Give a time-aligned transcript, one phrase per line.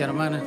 [0.00, 0.42] hermanas.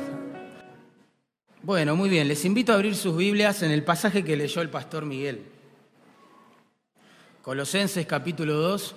[1.62, 4.70] Bueno, muy bien, les invito a abrir sus Biblias en el pasaje que leyó el
[4.70, 5.44] pastor Miguel.
[7.42, 8.94] Colosenses capítulo 2.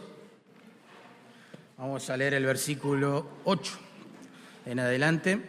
[1.77, 3.73] Vamos a leer el versículo 8
[4.66, 5.41] en adelante.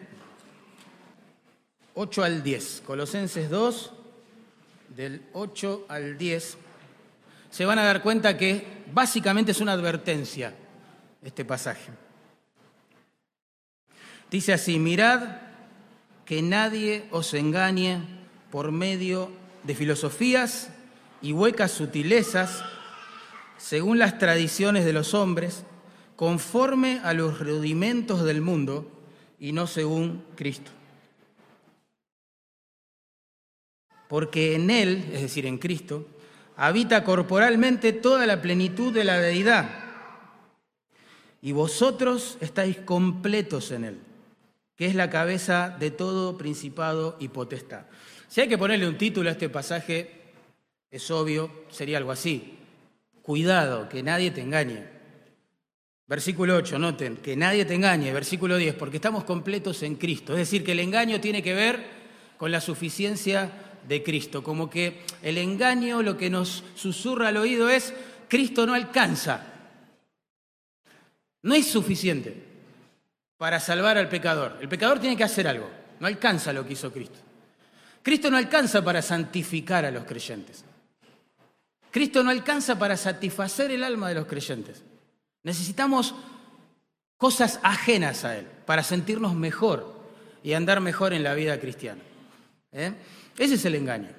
[1.95, 2.83] 8 al 10.
[2.87, 3.93] Colosenses 2,
[4.97, 6.57] del 8 al 10.
[7.51, 10.55] Se van a dar cuenta que básicamente es una advertencia
[11.23, 12.04] este pasaje.
[14.35, 15.37] Dice así, mirad
[16.25, 18.01] que nadie os engañe
[18.51, 19.31] por medio
[19.63, 20.71] de filosofías
[21.23, 22.65] y huecas sutilezas,
[23.59, 25.63] según las tradiciones de los hombres,
[26.17, 28.91] conforme a los rudimentos del mundo
[29.39, 30.73] y no según Cristo.
[34.09, 36.09] Porque en Él, es decir, en Cristo,
[36.57, 39.71] habita corporalmente toda la plenitud de la deidad,
[41.41, 44.14] y vosotros estáis completos en Él
[44.77, 47.87] que es la cabeza de todo principado y potestad.
[48.29, 50.11] Si hay que ponerle un título a este pasaje,
[50.91, 52.59] es obvio, sería algo así.
[53.23, 54.85] Cuidado, que nadie te engañe.
[56.07, 58.13] Versículo 8, noten, que nadie te engañe.
[58.13, 60.33] Versículo 10, porque estamos completos en Cristo.
[60.33, 61.85] Es decir, que el engaño tiene que ver
[62.37, 63.53] con la suficiencia
[63.87, 64.43] de Cristo.
[64.43, 67.95] Como que el engaño lo que nos susurra al oído es,
[68.29, 69.47] Cristo no alcanza.
[71.43, 72.54] No es suficiente
[73.37, 74.59] para salvar al pecador.
[74.61, 75.71] El pecador tiene que hacer algo.
[76.01, 77.19] No alcanza lo que hizo Cristo.
[78.03, 80.65] Cristo no alcanza para santificar a los creyentes.
[81.91, 84.83] Cristo no alcanza para satisfacer el alma de los creyentes.
[85.43, 86.15] Necesitamos
[87.17, 89.95] cosas ajenas a Él para sentirnos mejor
[90.43, 92.03] y andar mejor en la vida cristiana.
[92.73, 92.93] ¿Eh?
[93.39, 94.11] Ese es el engaño.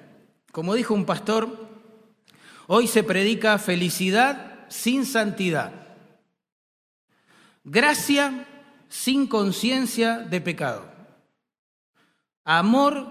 [0.50, 1.68] Como dijo un pastor,
[2.66, 5.72] hoy se predica felicidad sin santidad,
[7.62, 8.46] gracia
[8.88, 10.84] sin conciencia de pecado,
[12.44, 13.06] amor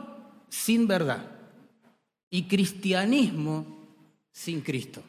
[0.50, 1.26] sin verdad
[2.30, 3.66] y cristianismo
[4.32, 5.04] sin Cristo.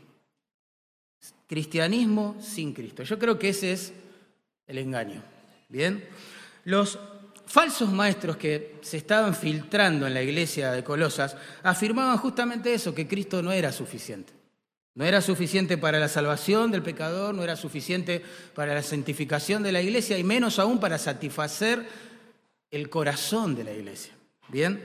[1.47, 3.03] Cristianismo sin Cristo.
[3.03, 3.93] Yo creo que ese es
[4.67, 5.23] el engaño.
[5.69, 6.05] Bien,
[6.65, 6.99] los
[7.47, 13.07] falsos maestros que se estaban filtrando en la iglesia de Colosas afirmaban justamente eso, que
[13.07, 14.36] Cristo no era suficiente.
[14.97, 18.23] No era suficiente para la salvación del pecador, no era suficiente
[18.55, 21.87] para la santificación de la iglesia y menos aún para satisfacer
[22.71, 24.15] el corazón de la iglesia.
[24.49, 24.83] ¿Bien?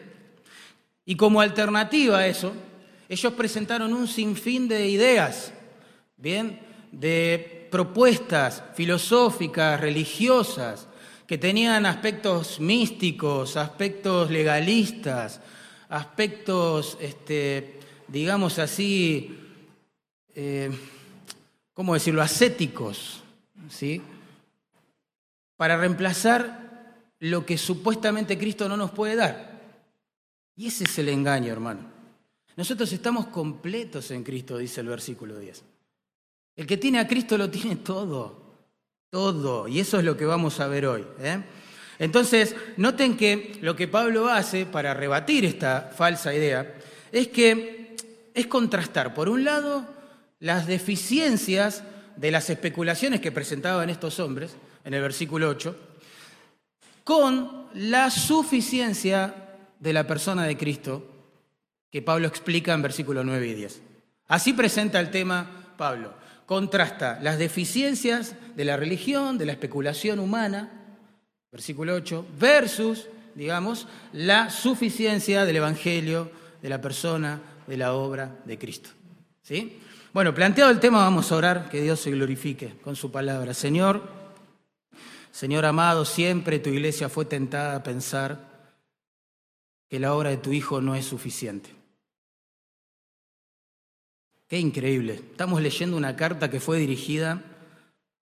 [1.06, 2.52] Y como alternativa a eso,
[3.08, 5.54] ellos presentaron un sinfín de ideas,
[6.18, 6.60] ¿bien?
[6.92, 10.88] De propuestas filosóficas, religiosas,
[11.26, 15.40] que tenían aspectos místicos, aspectos legalistas,
[15.88, 17.80] aspectos, este,
[18.10, 19.41] digamos así,
[20.36, 20.72] eh,
[21.74, 23.24] ¿cómo decirlo?, ascéticos,
[23.70, 24.02] ¿sí?
[25.58, 29.62] Para reemplazar lo que supuestamente Cristo no nos puede dar.
[30.56, 31.82] Y ese es el engaño, hermano.
[32.58, 35.64] Nosotros estamos completos en Cristo, dice el versículo 10.
[36.56, 38.42] El que tiene a Cristo lo tiene todo,
[39.10, 39.68] todo.
[39.68, 41.06] Y eso es lo que vamos a ver hoy.
[41.20, 41.42] ¿eh?
[42.00, 46.76] Entonces, noten que lo que Pablo hace para rebatir esta falsa idea
[47.12, 47.96] es que
[48.34, 50.01] es contrastar, por un lado,
[50.42, 51.84] las deficiencias
[52.18, 55.76] de las especulaciones que presentaban estos hombres en el versículo 8
[57.04, 59.34] con la suficiencia
[59.80, 61.08] de la persona de Cristo
[61.90, 63.82] que Pablo explica en versículos 9 y 10.
[64.28, 66.14] Así presenta el tema Pablo.
[66.46, 70.72] Contrasta las deficiencias de la religión, de la especulación humana,
[71.52, 76.32] versículo 8, versus, digamos, la suficiencia del Evangelio,
[76.62, 78.90] de la persona, de la obra de Cristo.
[79.42, 79.80] ¿Sí?
[80.14, 83.54] Bueno, planteado el tema, vamos a orar que Dios se glorifique con su palabra.
[83.54, 84.10] Señor,
[85.32, 88.76] Señor amado, siempre tu iglesia fue tentada a pensar
[89.88, 91.74] que la obra de tu Hijo no es suficiente.
[94.50, 95.14] Qué increíble.
[95.14, 97.42] Estamos leyendo una carta que fue dirigida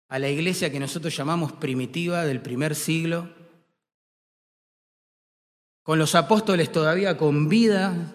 [0.09, 3.30] a la iglesia que nosotros llamamos primitiva del primer siglo,
[5.81, 8.13] con los apóstoles todavía con vida,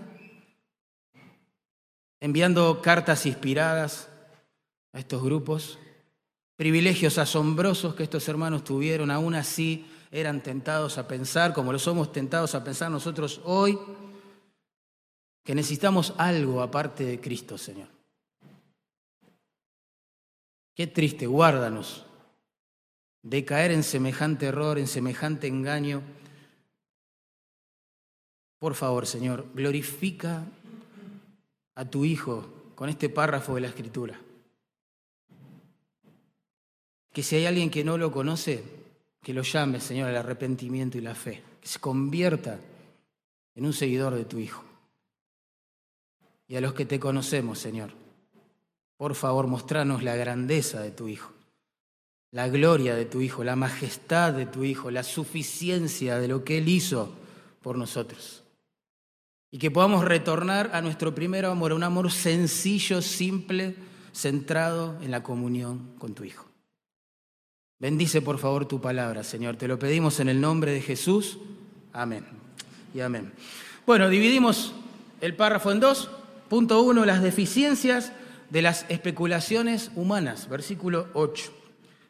[2.24, 4.08] enviando cartas inspiradas
[4.94, 5.78] a estos grupos,
[6.56, 12.12] privilegios asombrosos que estos hermanos tuvieron, aún así eran tentados a pensar, como lo somos
[12.12, 13.78] tentados a pensar nosotros hoy,
[15.44, 17.88] que necesitamos algo aparte de Cristo, Señor.
[20.74, 22.06] Qué triste, guárdanos
[23.22, 26.02] de caer en semejante error, en semejante engaño.
[28.58, 30.46] Por favor, Señor, glorifica
[31.74, 34.20] a tu Hijo con este párrafo de la Escritura.
[37.12, 38.64] Que si hay alguien que no lo conoce,
[39.22, 42.58] que lo llame, Señor, al arrepentimiento y la fe, que se convierta
[43.54, 44.64] en un seguidor de tu Hijo.
[46.46, 47.90] Y a los que te conocemos, Señor,
[48.96, 51.32] por favor, mostranos la grandeza de tu Hijo,
[52.30, 56.58] la gloria de tu Hijo, la majestad de tu Hijo, la suficiencia de lo que
[56.58, 57.12] Él hizo
[57.62, 58.43] por nosotros.
[59.54, 63.76] Y que podamos retornar a nuestro primer amor, a un amor sencillo, simple,
[64.12, 66.48] centrado en la comunión con tu Hijo.
[67.78, 69.54] Bendice por favor tu palabra, Señor.
[69.54, 71.38] Te lo pedimos en el nombre de Jesús.
[71.92, 72.24] Amén.
[72.92, 73.32] Y amén.
[73.86, 74.74] Bueno, dividimos
[75.20, 76.10] el párrafo en dos.
[76.48, 78.10] Punto uno, las deficiencias
[78.50, 81.52] de las especulaciones humanas, versículo 8.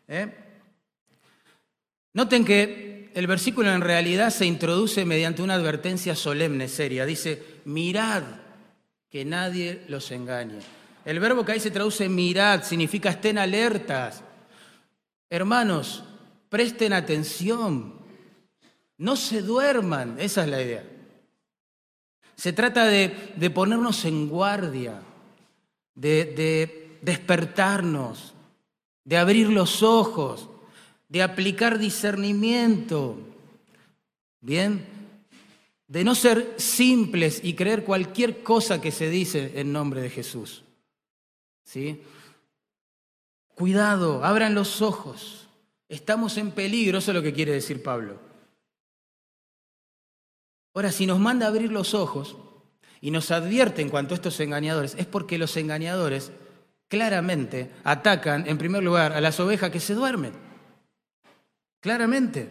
[0.09, 0.35] ¿Eh?
[2.15, 7.07] Noten que el versículo en realidad se introduce mediante una advertencia solemne, seria.
[7.07, 8.25] Dice, mirad
[9.09, 10.59] que nadie los engañe.
[11.05, 14.25] El verbo que ahí se traduce mirad significa estén alertas.
[15.31, 16.03] Hermanos,
[16.49, 17.95] presten atención.
[18.99, 20.85] No se duerman, esa es la idea.
[22.35, 25.01] Se trata de, de ponernos en guardia,
[25.95, 28.35] de, de despertarnos,
[29.05, 30.49] de abrir los ojos,
[31.15, 33.17] de aplicar discernimiento,
[34.41, 34.85] ¿bien?
[35.87, 40.65] De no ser simples y creer cualquier cosa que se dice en nombre de Jesús.
[41.63, 42.03] ¿Sí?
[43.55, 45.47] Cuidado, abran los ojos.
[45.89, 48.19] Estamos en peligro, eso es lo que quiere decir Pablo.
[50.75, 52.37] Ahora, si nos manda a abrir los ojos
[53.01, 56.33] y nos advierte en cuanto a estos engañadores, es porque los engañadores
[56.89, 60.44] claramente atacan, en primer lugar, a las ovejas que se duermen.
[61.85, 62.49] Claramente.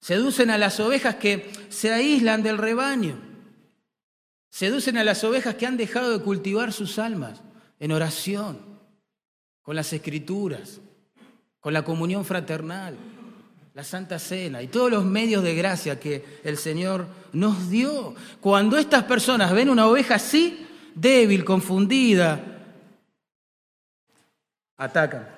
[0.00, 3.20] Seducen a las ovejas que se aíslan del rebaño.
[4.48, 7.42] Seducen a las ovejas que han dejado de cultivar sus almas
[7.78, 8.58] en oración,
[9.60, 10.80] con las escrituras,
[11.60, 12.96] con la comunión fraternal
[13.74, 18.14] la Santa Cena y todos los medios de gracia que el Señor nos dio.
[18.40, 22.40] Cuando estas personas ven una oveja así, débil, confundida,
[24.78, 25.33] atacan.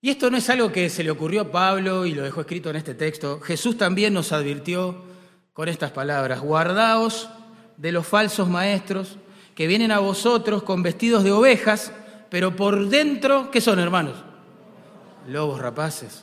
[0.00, 2.70] Y esto no es algo que se le ocurrió a Pablo y lo dejó escrito
[2.70, 3.40] en este texto.
[3.40, 5.02] Jesús también nos advirtió
[5.52, 7.28] con estas palabras, guardaos
[7.76, 9.16] de los falsos maestros
[9.56, 11.92] que vienen a vosotros con vestidos de ovejas,
[12.30, 14.14] pero por dentro, ¿qué son hermanos?
[15.26, 16.22] Lobos rapaces.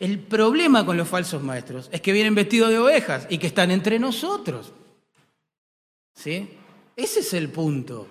[0.00, 3.70] El problema con los falsos maestros es que vienen vestidos de ovejas y que están
[3.70, 4.72] entre nosotros.
[6.14, 6.48] ¿Sí?
[6.96, 8.06] Ese es el punto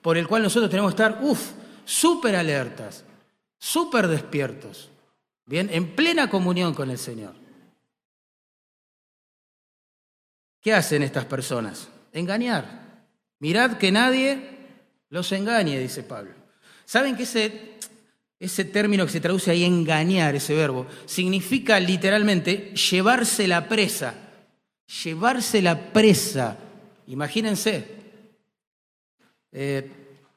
[0.00, 1.50] por el cual nosotros tenemos que estar, uff,
[1.84, 3.04] súper alertas,
[3.58, 4.90] súper despiertos,
[5.44, 5.68] ¿bien?
[5.72, 7.34] En plena comunión con el Señor.
[10.60, 11.88] ¿Qué hacen estas personas?
[12.12, 13.04] Engañar.
[13.38, 14.58] Mirad que nadie
[15.10, 16.32] los engañe, dice Pablo.
[16.84, 17.76] ¿Saben que ese
[18.38, 24.14] ese término que se traduce ahí, engañar, ese verbo, significa literalmente llevarse la presa.
[25.04, 26.58] Llevarse la presa.
[27.06, 27.86] Imagínense.
[29.52, 29.90] Eh,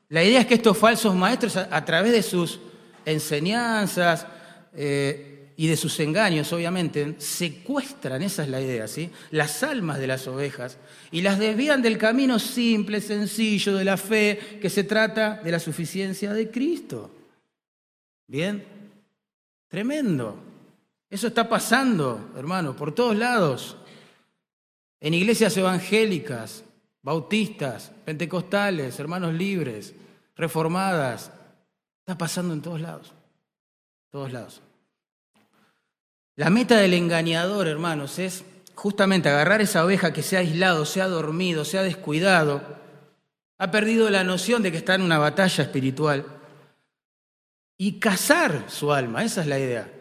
[0.08, 2.60] la idea es que estos falsos maestros, a, través de sus
[3.12, 4.26] enseñanzas
[4.74, 9.12] eh, y de sus engaños, obviamente, secuestran, esa es la idea, ¿sí?
[9.32, 10.78] Las almas de las ovejas
[11.12, 15.60] y las desvían del camino simple, sencillo de la fe, que se trata de la
[15.60, 17.12] suficiencia de Cristo.
[18.26, 18.64] Bien,
[19.68, 20.40] tremendo.
[21.10, 23.76] Eso está pasando, hermano, por todos lados.
[25.02, 26.64] En iglesias evangélicas,
[27.02, 29.94] bautistas, pentecostales, hermanos libres,
[30.36, 31.32] reformadas.
[32.10, 33.14] Está pasando en todos lados.
[34.10, 34.64] Todos lados.
[36.38, 41.04] La meta del engañador, hermanos, es justamente agarrar esa oveja que se ha aislado, se
[41.04, 42.64] ha dormido, se ha descuidado,
[43.60, 46.26] ha perdido la noción de que está en una batalla espiritual
[47.78, 49.94] y cazar su alma, esa es la idea.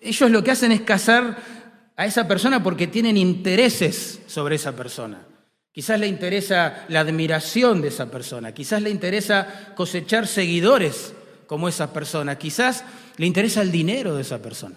[0.00, 1.36] Ellos lo que hacen es cazar
[1.94, 5.24] a esa persona porque tienen intereses sobre esa persona.
[5.74, 11.14] Quizás le interesa la admiración de esa persona, quizás le interesa cosechar seguidores
[11.48, 12.84] como esa persona, quizás
[13.16, 14.76] le interesa el dinero de esa persona.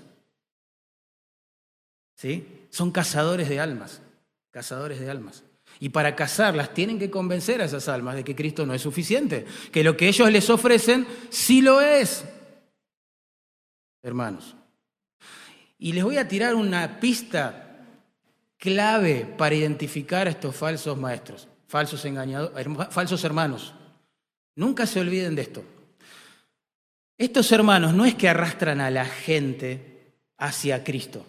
[2.15, 2.65] ¿Sí?
[2.71, 4.01] Son cazadores de almas,
[4.49, 5.43] cazadores de almas.
[5.79, 9.45] Y para casarlas tienen que convencer a esas almas de que Cristo no es suficiente,
[9.71, 12.25] que lo que ellos les ofrecen sí lo es.
[14.01, 14.55] Hermanos.
[15.77, 17.66] Y les voy a tirar una pista
[18.57, 22.05] clave para identificar a estos falsos maestros, falsos
[22.89, 23.73] falsos hermanos.
[24.55, 25.63] Nunca se olviden de esto.
[27.17, 31.25] Estos hermanos no es que arrastran a la gente hacia Cristo,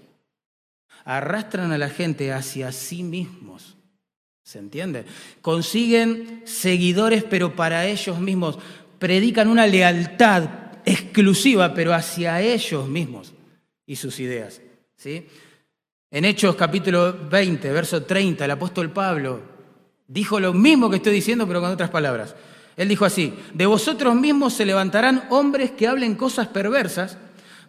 [1.05, 3.77] arrastran a la gente hacia sí mismos.
[4.43, 5.05] ¿Se entiende?
[5.43, 8.59] Consiguen seguidores, pero para ellos mismos.
[8.99, 10.49] Predican una lealtad
[10.87, 13.35] exclusiva, pero hacia ellos mismos.
[13.87, 14.61] y sus ideas.
[14.97, 15.27] ¿sí?
[16.11, 19.43] En Hechos capítulo 20, verso 30, el apóstol Pablo
[20.07, 22.35] dijo lo mismo que estoy diciendo, pero con otras palabras.
[22.79, 27.19] Él dijo así, de vosotros mismos se levantarán hombres que hablen cosas perversas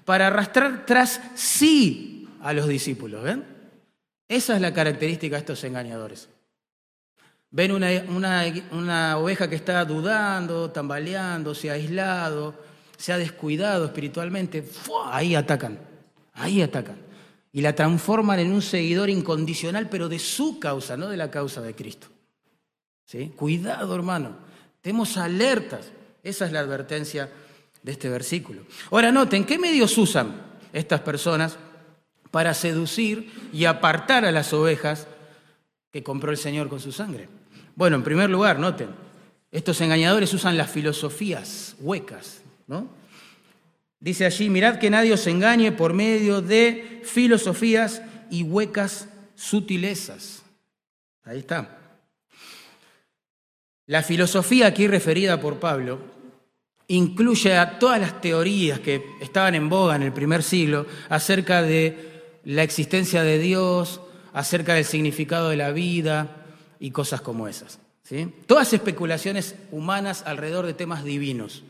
[0.06, 3.24] para arrastrar tras sí a los discípulos.
[3.24, 3.44] ¿Ven?
[4.30, 6.30] Esa es la característica de estos engañadores.
[7.52, 7.90] Ven una,
[8.72, 12.54] una, oveja que está dudando, tambaleando, se ha aislado,
[12.96, 14.64] se ha descuidado espiritualmente.
[15.08, 15.78] Ahí atacan,
[16.34, 17.09] ahí atacan.
[17.52, 21.62] Y la transforman en un seguidor incondicional, pero de su causa, no de la causa
[21.62, 22.08] de Cristo.
[23.06, 23.32] ¿Sí?
[23.36, 24.38] Cuidado, hermano.
[24.76, 25.92] Estemos alertas.
[26.22, 27.32] Esa es la advertencia
[27.82, 28.62] de este versículo.
[28.92, 30.42] Ahora noten, ¿qué medios usan
[30.74, 31.58] estas personas
[32.32, 35.08] para seducir y apartar a las ovejas
[35.92, 37.30] que compró el Señor con su sangre?
[37.76, 38.90] Bueno, en primer lugar, noten,
[39.52, 42.99] estos engañadores usan las filosofías huecas, ¿no?
[44.00, 50.44] Dice allí, mirad que nadie os engañe por medio de filosofías y huecas sutilezas.
[51.24, 51.78] Ahí está.
[53.88, 56.00] La filosofía aquí referida por Pablo
[56.88, 62.40] incluye a todas las teorías que estaban en boga en el primer siglo acerca de
[62.46, 64.02] la existencia de Dios,
[64.34, 66.46] acerca del significado de la vida
[66.80, 67.80] y cosas como esas.
[68.04, 68.34] ¿sí?
[68.48, 71.64] Todas especulaciones humanas alrededor de temas divinos.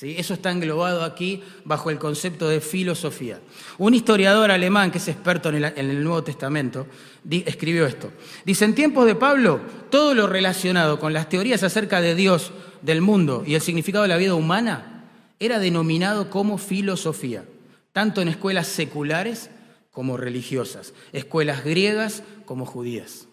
[0.00, 3.40] Eso está englobado aquí bajo el concepto de filosofía.
[3.76, 6.86] Un historiador alemán que es experto en el, Nuevo Testamento
[7.28, 8.10] escribió esto.
[8.46, 13.02] Dice, en tiempos de Pablo, todo lo relacionado con las teorías acerca de Dios, del
[13.02, 15.04] mundo y el significado de la vida humana
[15.38, 17.44] era denominado como filosofía,
[17.92, 19.50] tanto en escuelas seculares
[19.90, 23.26] como religiosas, escuelas griegas como judías.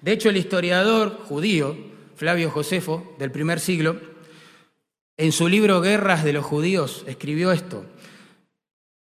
[0.00, 1.76] De hecho, el historiador judío,
[2.16, 4.13] Flavio Josefo, del primer siglo,
[5.16, 7.84] en su libro Guerras de los Judíos escribió esto.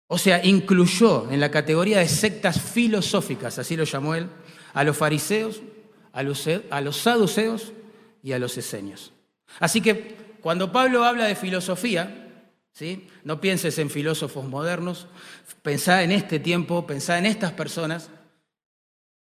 [0.08, 4.28] O sea, incluyó en la categoría de sectas filosóficas, así lo llamó él,
[4.74, 5.62] a los fariseos,
[6.12, 7.74] a los, a los saduceos
[8.22, 9.14] y a los esenios.
[9.60, 13.08] Así que cuando Pablo habla de filosofía, ¿sí?
[13.24, 15.08] no pienses en filósofos modernos,
[15.62, 18.10] pensá en este tiempo, pensá en estas personas,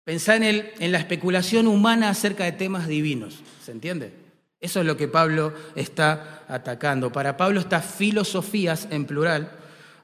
[0.03, 3.39] pensá en, el, en la especulación humana acerca de temas divinos.
[3.63, 4.25] ¿Se entiende?
[4.65, 7.12] Eso es lo que Pablo está atacando.
[7.12, 9.51] Para Pablo estas filosofías en plural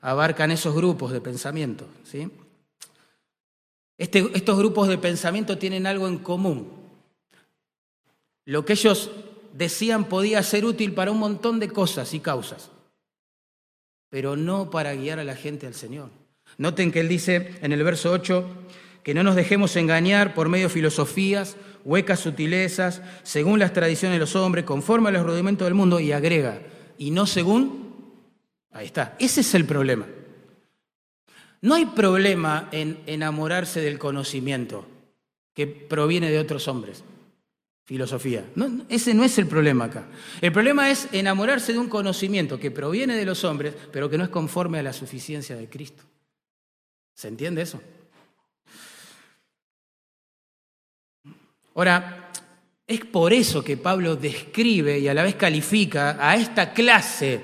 [0.02, 1.88] abarcan esos grupos de pensamiento.
[2.04, 2.30] ¿sí?
[3.98, 6.72] Este, estos grupos de pensamiento tienen algo en común.
[8.46, 9.10] Lo que ellos
[9.52, 12.70] decían podía ser útil para un montón de cosas y causas,
[14.12, 16.10] pero no para guiar a la gente al Señor.
[16.60, 18.46] Noten que él dice en el verso 8
[19.02, 24.20] que no nos dejemos engañar por medio de filosofías huecas sutilezas, según las tradiciones de
[24.20, 26.62] los hombres, conforme a los rudimentos del mundo, y agrega,
[26.98, 27.92] y no según...
[28.72, 30.06] Ahí está, ese es el problema.
[31.62, 34.88] No hay problema en enamorarse del conocimiento
[35.54, 37.04] que proviene de otros hombres.
[37.84, 38.46] Filosofía.
[38.88, 40.08] ese no es el problema acá.
[40.40, 44.24] El problema es enamorarse de un conocimiento que proviene de los hombres, pero que no
[44.24, 46.04] es conforme a la suficiencia de Cristo.
[47.14, 47.82] ¿Se entiende eso?
[51.76, 52.32] Ahora,
[52.88, 57.42] es por eso que Pablo describe y a la vez califica a esta clase,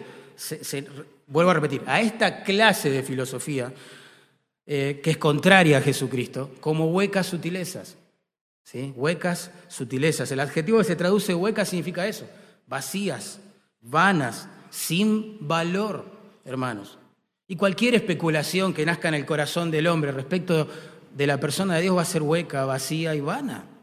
[1.27, 3.71] vuelvo a repetir, a esta clase de filosofía
[4.65, 7.95] eh, que es contraria a Jesucristo, como huecas sutilezas.
[8.63, 8.91] ¿sí?
[8.97, 10.29] Huecas sutilezas.
[10.31, 12.27] El adjetivo que se traduce hueca significa eso,
[12.67, 13.39] vacías,
[13.79, 16.03] vanas, sin valor,
[16.43, 16.97] hermanos.
[17.47, 20.67] Y cualquier especulación que nazca en el corazón del hombre respecto
[21.15, 23.76] de la persona de Dios va a ser hueca, vacía y vana.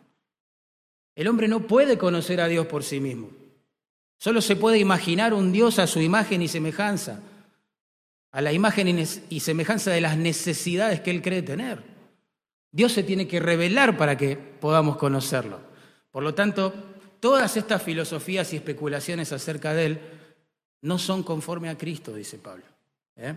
[1.14, 3.30] El hombre no puede conocer a Dios por sí mismo.
[4.18, 7.21] Solo se puede imaginar un Dios a su imagen y semejanza,
[8.33, 11.83] a la imagen y semejanza de las necesidades que Él cree tener.
[12.73, 15.61] Dios se tiene que revelar para que podamos conocerlo.
[16.11, 16.75] Por lo tanto,
[17.21, 20.00] todas estas filosofías y especulaciones acerca de Él
[20.83, 22.64] no son conforme a Cristo, dice Pablo.
[23.16, 23.35] ¿eh?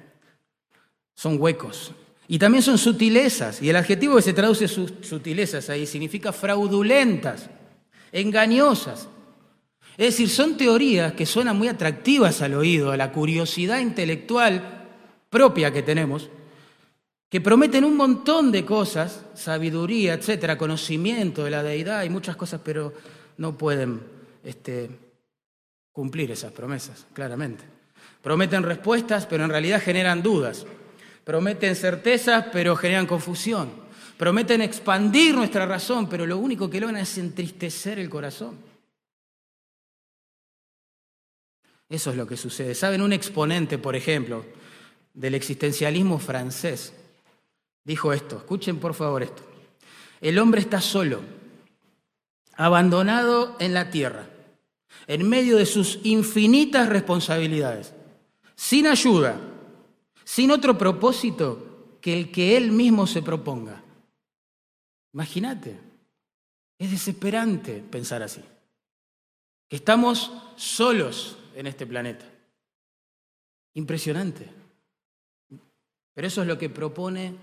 [1.13, 1.91] Son huecos.
[2.27, 3.61] Y también son sutilezas.
[3.61, 7.49] Y el adjetivo que se traduce sutilezas ahí significa fraudulentas
[8.11, 9.07] engañosas.
[9.97, 14.85] Es decir, son teorías que suenan muy atractivas al oído, a la curiosidad intelectual
[15.29, 16.29] propia que tenemos,
[17.29, 22.61] que prometen un montón de cosas, sabiduría, etcétera, conocimiento de la deidad y muchas cosas,
[22.63, 22.93] pero
[23.37, 24.01] no pueden
[24.43, 24.89] este,
[25.91, 27.63] cumplir esas promesas, claramente.
[28.21, 30.65] Prometen respuestas, pero en realidad generan dudas.
[31.23, 33.86] Prometen certezas, pero generan confusión.
[34.17, 38.57] Prometen expandir nuestra razón, pero lo único que logran es entristecer el corazón.
[41.89, 42.75] Eso es lo que sucede.
[42.75, 43.01] ¿Saben?
[43.01, 44.43] Un exponente, por ejemplo,
[45.13, 46.93] del existencialismo francés,
[47.83, 49.43] dijo esto, escuchen por favor esto,
[50.21, 51.21] el hombre está solo,
[52.55, 54.29] abandonado en la tierra,
[55.07, 57.93] en medio de sus infinitas responsabilidades,
[58.55, 59.39] sin ayuda,
[60.23, 63.83] sin otro propósito que el que él mismo se proponga.
[65.17, 65.75] Imagínate,
[66.77, 68.39] es desesperante pensar así,
[69.67, 72.23] que estamos solos en este planeta.
[73.73, 74.47] Impresionante.
[76.13, 77.33] Pero eso es lo que propone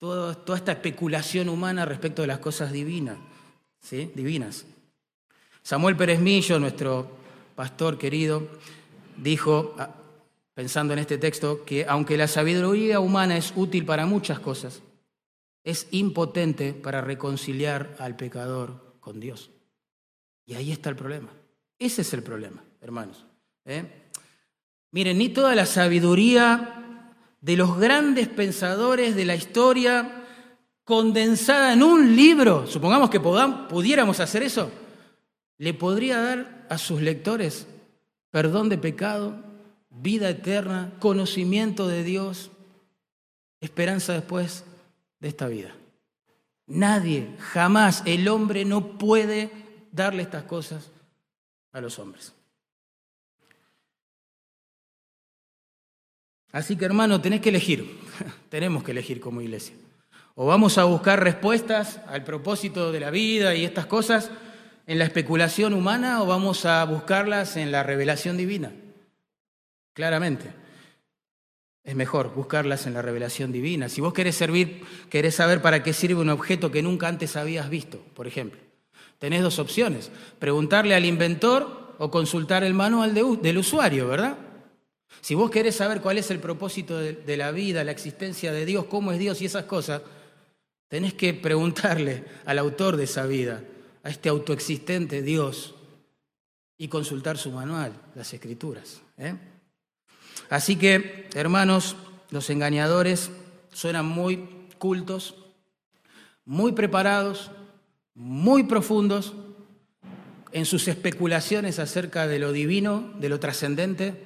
[0.00, 3.16] toda, esta especulación humana respecto de las cosas divinas.
[3.80, 4.10] ¿sí?
[4.16, 4.66] divinas.
[5.62, 7.16] Samuel Pérez Millo, nuestro
[7.54, 8.48] pastor querido,
[9.18, 9.90] dijo, ah,
[10.52, 14.82] pensando en este texto, que aunque la sabiduría humana es útil para muchas cosas,
[15.64, 19.50] es impotente para reconciliar al pecador con Dios.
[20.46, 21.30] Y ahí está el problema.
[21.78, 23.24] Ese es el problema, hermanos.
[23.64, 24.10] ¿eh?
[24.90, 30.24] Miren, ni toda la sabiduría de los grandes pensadores de la historia
[30.84, 34.70] condensada en un libro, supongamos que pudiéramos hacer eso,
[35.56, 37.66] le podría dar a sus lectores
[38.30, 39.36] perdón de pecado,
[39.90, 42.50] vida eterna, conocimiento de Dios,
[43.60, 44.64] esperanza después
[45.24, 45.74] de esta vida.
[46.66, 49.50] Nadie, jamás, el hombre no puede
[49.90, 50.90] darle estas cosas
[51.72, 52.34] a los hombres.
[56.52, 58.00] Así que hermano, tenés que elegir,
[58.50, 59.74] tenemos que elegir como iglesia.
[60.34, 64.30] O vamos a buscar respuestas al propósito de la vida y estas cosas
[64.86, 68.72] en la especulación humana o vamos a buscarlas en la revelación divina.
[69.94, 70.63] Claramente.
[71.84, 73.88] Es mejor buscarlas en la revelación divina.
[73.88, 77.68] Si vos querés servir, querés saber para qué sirve un objeto que nunca antes habías
[77.70, 78.60] visto, por ejemplo,
[79.18, 80.10] tenés dos opciones.
[80.38, 84.38] Preguntarle al inventor o consultar el manual del usuario, ¿verdad?
[85.20, 88.86] Si vos querés saber cuál es el propósito de la vida, la existencia de Dios,
[88.86, 90.02] cómo es Dios y esas cosas,
[90.94, 93.64] Tenés que preguntarle al autor de esa vida,
[94.04, 95.74] a este autoexistente Dios,
[96.78, 99.00] y consultar su manual, las escrituras.
[99.18, 99.34] ¿eh?
[100.50, 101.96] Así que, hermanos,
[102.30, 103.30] los engañadores
[103.72, 105.34] suenan muy cultos,
[106.44, 107.50] muy preparados,
[108.14, 109.34] muy profundos
[110.52, 114.24] en sus especulaciones acerca de lo divino, de lo trascendente,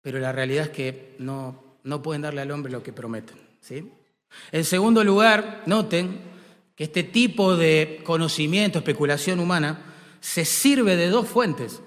[0.00, 3.36] pero la realidad es que no, no pueden darle al hombre lo que prometen.
[3.60, 3.90] ¿sí?
[4.50, 6.20] En segundo lugar, noten
[6.74, 11.82] que este tipo de conocimiento, especulación humana, se sirve de dos fuentes,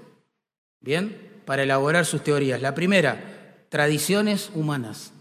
[0.79, 1.25] ¿bien?
[1.45, 2.61] Para elaborar sus teorías.
[2.61, 5.13] La primera, tradiciones humanas.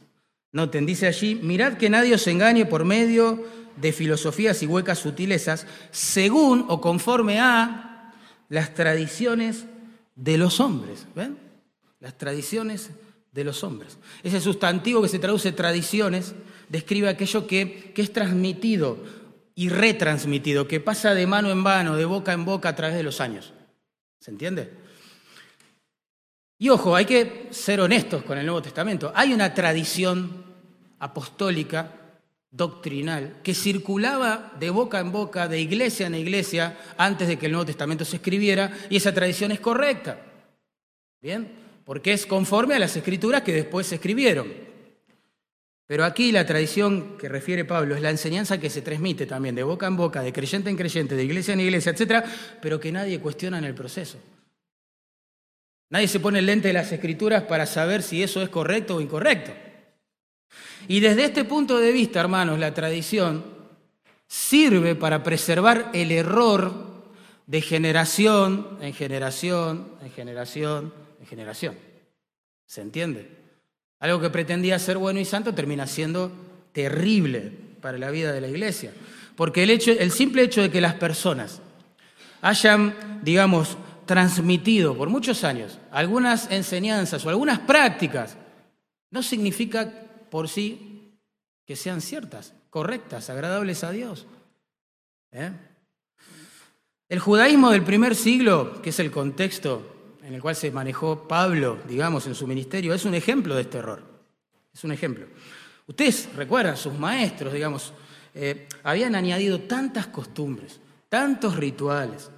[0.53, 3.45] Noten, dice allí, mirad que nadie os engañe por medio
[3.77, 8.13] de filosofías y huecas sutilezas, según o conforme a
[8.49, 9.67] las tradiciones
[10.15, 11.07] de los hombres.
[11.15, 11.37] ¿Ven?
[12.01, 12.91] Las tradiciones
[13.33, 13.99] de los hombres.
[14.23, 16.35] Ese sustantivo que se traduce tradiciones
[16.69, 18.99] describe aquello que, que es transmitido
[19.57, 23.03] y retransmitido, que pasa de mano en mano, de boca en boca a través de
[23.03, 23.53] los años.
[24.21, 24.84] ¿Se entiende?
[26.65, 29.13] Y ojo, hay que ser honestos con el Nuevo Testamento.
[29.15, 30.47] Hay una tradición
[30.99, 31.91] apostólica,
[32.51, 37.53] doctrinal, que circulaba de boca en boca, de iglesia en iglesia, antes de que el
[37.53, 40.19] Nuevo Testamento se escribiera, y esa tradición es correcta.
[41.21, 41.53] ¿Bien?
[41.85, 44.51] Porque es conforme a las escrituras que después se escribieron.
[45.87, 49.65] Pero aquí la tradición que refiere Pablo es la enseñanza que se transmite también de
[49.65, 52.25] boca en boca, de creyente en creyente, de iglesia en iglesia, etcétera,
[52.63, 54.17] pero que nadie cuestiona en el proceso.
[55.95, 59.01] Nadie se pone el lente de las escrituras para saber si eso es correcto o
[59.01, 59.53] incorrecto.
[60.89, 63.45] Y desde este punto de vista, hermanos, la tradición
[64.27, 67.05] sirve para preservar el error
[67.47, 71.79] de generación en generación, en generación, en generación.
[72.67, 73.31] ¿Se entiende?
[74.01, 76.33] Algo que pretendía ser bueno y santo termina siendo
[76.73, 78.93] terrible para la vida de la iglesia.
[79.37, 81.61] Porque el, hecho, el simple hecho de que las personas
[82.43, 88.37] hayan, digamos, transmitido por muchos años algunas enseñanzas o algunas prácticas,
[89.11, 89.91] no significa
[90.31, 91.19] por sí
[91.65, 94.27] que sean ciertas, correctas, agradables a Dios.
[95.33, 95.53] ¿eh?
[97.09, 101.79] El judaísmo del primer siglo, que es el contexto en el cual se manejó Pablo,
[101.87, 104.03] digamos, en su ministerio, es un ejemplo de este error.
[104.73, 105.27] Es un ejemplo.
[105.87, 107.93] Ustedes recuerdan, sus maestros, digamos,
[108.35, 112.31] eh, habían añadido tantas costumbres, tantos rituales,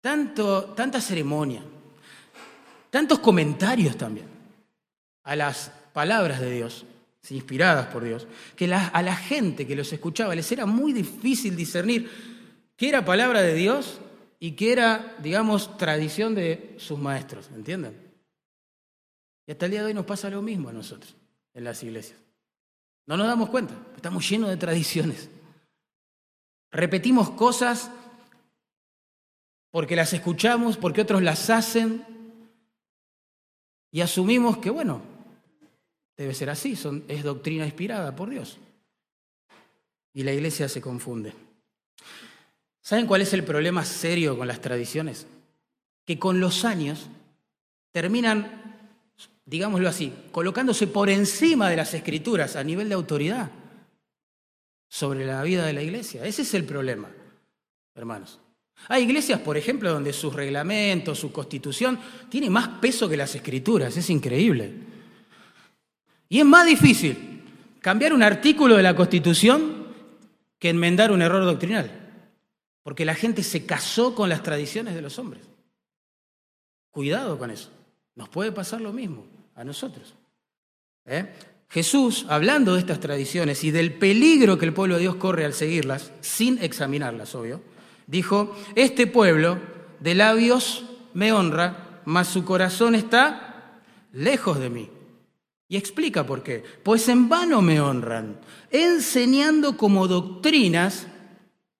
[0.00, 1.62] tanto, tanta ceremonia,
[2.90, 4.26] tantos comentarios también
[5.24, 6.86] a las palabras de Dios,
[7.28, 12.10] inspiradas por Dios, que a la gente que los escuchaba les era muy difícil discernir
[12.76, 14.00] qué era palabra de Dios
[14.38, 17.94] y que era, digamos, tradición de sus maestros, ¿entienden?
[19.46, 21.14] Y hasta el día de hoy nos pasa lo mismo a nosotros
[21.54, 22.18] en las iglesias.
[23.06, 25.28] No nos damos cuenta, estamos llenos de tradiciones.
[26.72, 27.90] Repetimos cosas
[29.70, 32.04] porque las escuchamos, porque otros las hacen
[33.92, 35.02] y asumimos que, bueno,
[36.16, 36.78] debe ser así,
[37.08, 38.58] es doctrina inspirada por Dios.
[40.12, 41.32] Y la iglesia se confunde.
[42.80, 45.26] ¿Saben cuál es el problema serio con las tradiciones?
[46.04, 47.08] Que con los años
[47.92, 48.90] terminan,
[49.44, 53.50] digámoslo así, colocándose por encima de las escrituras a nivel de autoridad
[54.88, 56.24] sobre la vida de la iglesia.
[56.24, 57.10] Ese es el problema,
[57.94, 58.40] hermanos.
[58.88, 63.96] Hay iglesias, por ejemplo, donde sus reglamentos, su constitución, tiene más peso que las escrituras.
[63.96, 64.72] Es increíble.
[66.28, 67.42] Y es más difícil
[67.80, 69.86] cambiar un artículo de la constitución
[70.58, 71.90] que enmendar un error doctrinal.
[72.82, 75.44] Porque la gente se casó con las tradiciones de los hombres.
[76.90, 77.70] Cuidado con eso.
[78.16, 80.14] Nos puede pasar lo mismo a nosotros.
[81.06, 81.32] ¿Eh?
[81.68, 85.54] Jesús, hablando de estas tradiciones y del peligro que el pueblo de Dios corre al
[85.54, 87.62] seguirlas, sin examinarlas, obvio,
[88.10, 89.58] dijo, este pueblo
[90.00, 93.80] de labios me honra, mas su corazón está
[94.12, 94.90] lejos de mí.
[95.68, 96.64] Y explica por qué.
[96.82, 98.40] Pues en vano me honran,
[98.72, 101.06] enseñando como doctrinas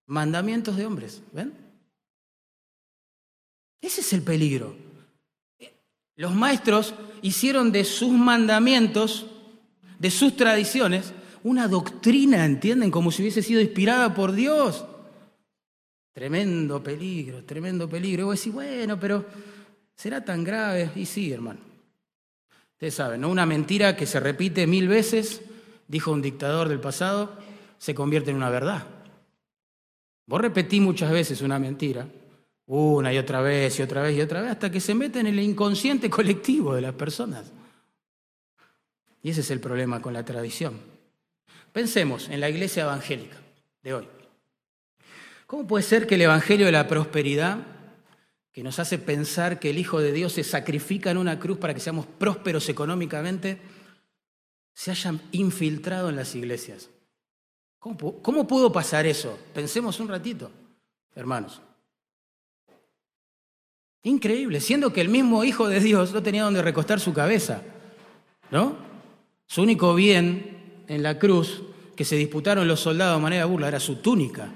[0.07, 1.23] mandamientos de hombres.
[1.33, 1.53] ¿Ven?
[3.81, 4.77] Ese es el peligro.
[6.15, 9.27] Los maestros hicieron de sus mandamientos,
[9.99, 11.13] de sus tradiciones,
[11.43, 12.91] una doctrina, ¿entienden?
[12.91, 14.85] Como si hubiese sido inspirada por Dios.
[16.13, 18.23] Tremendo peligro, tremendo peligro.
[18.23, 19.25] Y vos decís, bueno, pero
[19.95, 20.91] ¿será tan grave?
[20.97, 21.61] Y sí, hermano.
[22.73, 23.29] Ustedes saben, ¿no?
[23.29, 25.43] Una mentira que se repite mil veces,
[25.87, 27.37] dijo un dictador del pasado,
[27.79, 28.87] se convierte en una verdad.
[30.27, 32.07] Vos repetís muchas veces una mentira,
[32.67, 35.27] una y otra vez y otra vez y otra vez, hasta que se mete en
[35.27, 37.53] el inconsciente colectivo de las personas.
[39.23, 40.79] Y ese es el problema con la tradición.
[41.73, 43.37] Pensemos en la iglesia evangélica
[43.83, 44.09] de hoy.
[45.51, 47.59] ¿Cómo puede ser que el Evangelio de la Prosperidad,
[48.53, 51.75] que nos hace pensar que el Hijo de Dios se sacrifica en una cruz para
[51.75, 53.61] que seamos prósperos económicamente,
[54.73, 56.89] se haya infiltrado en las iglesias?
[57.81, 59.37] ¿Cómo, ¿Cómo pudo pasar eso?
[59.53, 60.53] Pensemos un ratito,
[61.17, 61.61] hermanos.
[64.05, 67.61] Increíble, siendo que el mismo Hijo de Dios no tenía donde recostar su cabeza,
[68.53, 68.77] ¿no?
[69.49, 71.65] Su único bien en la cruz
[71.97, 74.49] que se disputaron los soldados de manera burla era su túnica.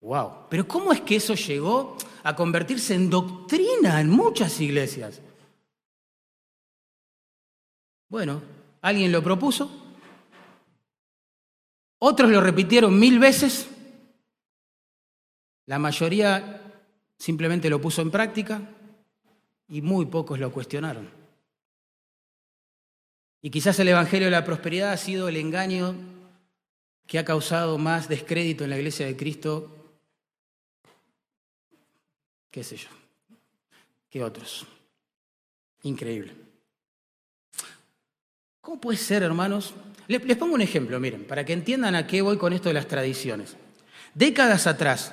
[0.00, 0.46] Wow.
[0.48, 5.20] Pero ¿cómo es que eso llegó a convertirse en doctrina en muchas iglesias?
[8.08, 8.40] Bueno,
[8.80, 9.70] alguien lo propuso,
[11.98, 13.68] otros lo repitieron mil veces,
[15.66, 16.62] la mayoría
[17.18, 18.62] simplemente lo puso en práctica
[19.68, 21.10] y muy pocos lo cuestionaron.
[23.42, 25.94] Y quizás el Evangelio de la Prosperidad ha sido el engaño
[27.06, 29.77] que ha causado más descrédito en la iglesia de Cristo
[32.50, 32.88] qué sé yo,
[34.10, 34.66] que otros.
[35.82, 36.34] Increíble.
[38.60, 39.74] ¿Cómo puede ser, hermanos?
[40.08, 42.88] Les, pongo un ejemplo, miren, para que entiendan a qué voy con esto de las
[42.88, 43.56] tradiciones.
[44.14, 45.12] Décadas atrás,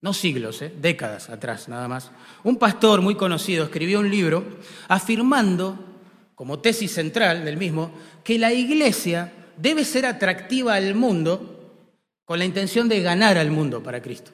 [0.00, 0.72] no siglos, ¿eh?
[0.80, 2.10] décadas atrás nada más,
[2.44, 4.44] un pastor muy conocido escribió un libro
[4.88, 5.78] afirmando,
[6.34, 11.72] como tesis central del mismo, que la iglesia debe ser atractiva al mundo
[12.24, 14.30] con la intención de ganar al mundo para Cristo.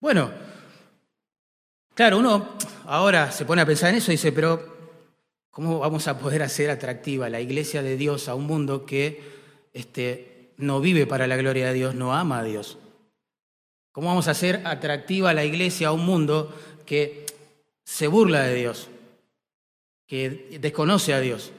[0.00, 0.30] Bueno,
[1.92, 2.56] claro, uno
[2.86, 4.76] ahora se pone a pensar en eso y dice, pero
[5.50, 9.20] ¿cómo vamos a poder hacer atractiva la iglesia de Dios a un mundo que
[9.72, 12.78] este, no vive para la gloria de Dios, no ama a Dios?
[13.90, 16.54] ¿Cómo vamos a hacer atractiva la iglesia a un mundo
[16.86, 17.26] que
[17.82, 18.86] se burla de Dios,
[20.06, 21.50] que desconoce a Dios?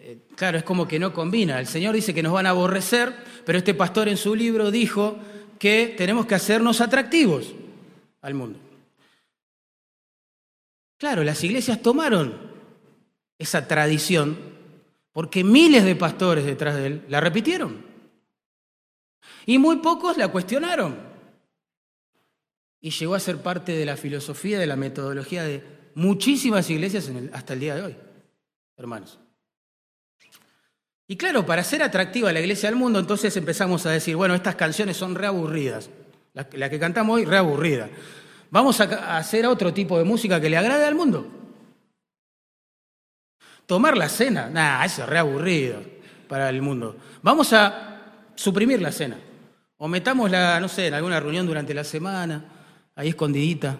[0.00, 1.60] Eh, claro, es como que no combina.
[1.60, 3.14] El Señor dice que nos van a aborrecer,
[3.46, 5.16] pero este pastor en su libro dijo
[5.62, 7.54] que tenemos que hacernos atractivos
[8.20, 8.58] al mundo.
[10.98, 12.36] Claro, las iglesias tomaron
[13.38, 14.36] esa tradición
[15.12, 17.86] porque miles de pastores detrás de él la repitieron.
[19.46, 20.98] Y muy pocos la cuestionaron.
[22.80, 25.62] Y llegó a ser parte de la filosofía, de la metodología de
[25.94, 27.96] muchísimas iglesias hasta el día de hoy,
[28.76, 29.20] hermanos.
[31.12, 34.54] Y claro, para ser atractiva la iglesia al mundo, entonces empezamos a decir, bueno, estas
[34.54, 35.90] canciones son reaburridas.
[36.32, 37.90] La, la que cantamos hoy, reaburrida.
[38.48, 41.26] Vamos a, hacer otro tipo de música que le agrade al mundo.
[43.66, 45.82] Tomar la cena, nada, eso es reaburrido
[46.28, 46.96] para el mundo.
[47.20, 49.18] Vamos a suprimir la cena.
[49.76, 52.42] O metámosla, no sé, en alguna reunión durante la semana,
[52.94, 53.76] ahí escondidita.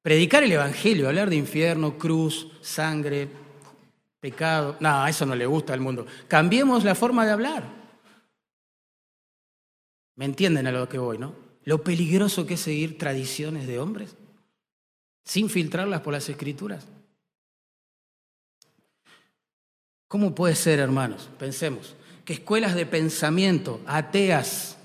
[0.00, 3.42] Predicar el Evangelio, hablar de infierno, cruz, sangre,
[4.24, 4.78] pecado.
[4.80, 6.06] No, eso no le gusta al mundo.
[6.28, 7.62] Cambiemos la forma de hablar.
[10.16, 11.34] ¿Me entienden a lo que voy, no?
[11.64, 14.16] Lo peligroso que es seguir tradiciones de hombres
[15.26, 16.86] sin filtrarlas por las escrituras.
[20.08, 21.28] ¿Cómo puede ser, hermanos?
[21.38, 24.78] Pensemos, que escuelas de pensamiento ateas,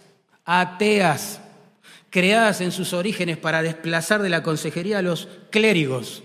[0.44, 1.40] ateas,
[2.10, 6.24] creadas en sus orígenes para desplazar de la consejería a los clérigos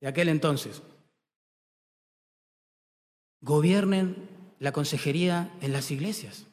[0.00, 0.80] de aquel entonces,
[3.42, 4.28] gobiernen
[4.60, 6.46] la consejería en las iglesias.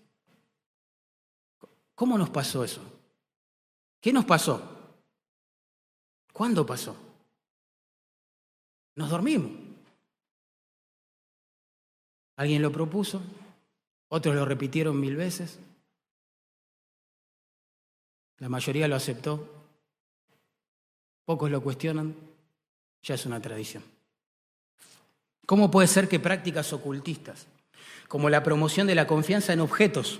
[1.95, 2.81] ¿Cómo nos pasó eso?
[4.01, 4.61] ¿Qué nos pasó?
[6.33, 6.95] ¿Cuándo pasó?
[8.95, 9.51] Nos dormimos.
[12.35, 13.21] Alguien lo propuso,
[14.07, 15.59] otros lo repitieron mil veces,
[18.37, 19.45] la mayoría lo aceptó,
[21.25, 22.15] pocos lo cuestionan,
[23.03, 23.83] ya es una tradición.
[25.49, 27.47] ¿Cómo puede ser que prácticas ocultistas,
[28.07, 30.19] como la promoción de la confianza en objetos,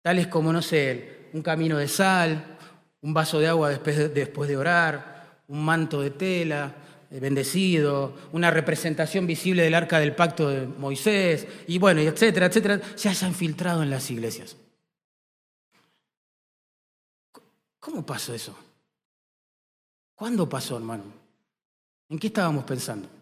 [0.00, 2.56] tales como, no sé, un camino de sal,
[3.02, 6.74] un vaso de agua después de, orar, un manto de tela,
[7.10, 12.80] eh, bendecido, una representación visible del arca del pacto de Moisés, y bueno, etcétera, etcétera,
[12.94, 14.56] se hayan filtrado en las iglesias.
[17.78, 18.56] ¿Cómo pasó eso?
[20.14, 21.04] ¿Cuándo pasó, hermano?
[22.08, 23.19] ¿En qué estábamos pensando?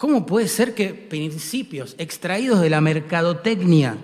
[0.00, 3.98] ¿Cómo puede ser que principios extraídos de la mercadotecnia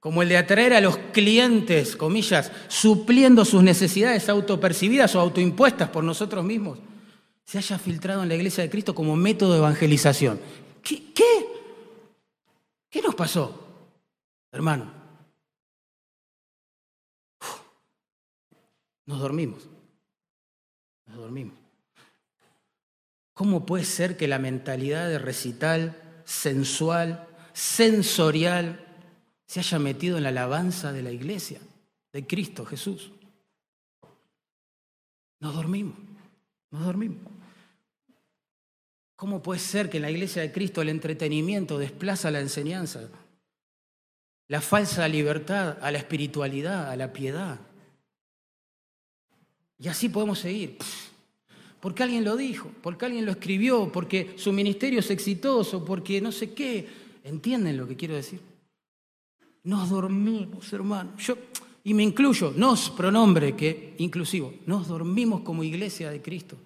[0.00, 6.04] como el de atraer a los clientes, comillas, supliendo sus necesidades autopercibidas o autoimpuestas por
[6.04, 6.78] nosotros mismos,
[7.44, 10.40] se haya filtrado en la iglesia de Cristo como método de evangelización.
[10.82, 11.12] ¿Qué?
[11.12, 11.48] ¿Qué,
[12.88, 13.62] ¿Qué nos pasó,
[14.52, 14.90] hermano?
[19.04, 19.68] nos dormimos.
[21.04, 21.63] Nos dormimos.
[23.34, 28.80] ¿Cómo puede ser que la mentalidad de recital sensual, sensorial,
[29.46, 31.60] se haya metido en la alabanza de la iglesia,
[32.12, 33.12] de Cristo Jesús.
[35.40, 35.96] Nos dormimos,
[36.70, 37.32] nos dormimos.
[39.16, 43.08] ¿Cómo puede ser que en la iglesia de Cristo el entretenimiento desplaza la enseñanza?
[44.48, 47.60] La falsa libertad a la espiritualidad, a la piedad.
[49.78, 50.78] Y así podemos seguir.
[51.84, 56.32] Porque alguien lo dijo, porque alguien lo escribió, porque su ministerio es exitoso, porque no
[56.32, 56.88] sé qué.
[57.22, 58.40] ¿Entienden lo que quiero decir?
[59.64, 61.14] Nos dormimos, hermano.
[61.18, 61.36] Yo,
[61.82, 66.56] y me incluyo, nos, pronombre que inclusivo, nos dormimos como iglesia de Cristo.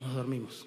[0.00, 0.66] Nos dormimos.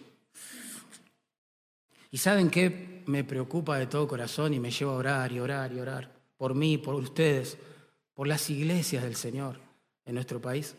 [2.09, 5.73] ¿Y saben qué me preocupa de todo corazón y me lleva a orar y orar
[5.73, 6.09] y orar?
[6.37, 7.57] Por mí, por ustedes,
[8.13, 9.59] por las iglesias del Señor
[10.05, 10.73] en nuestro país.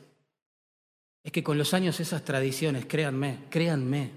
[1.22, 4.10] Es que con los años esas tradiciones, créanme, créanme,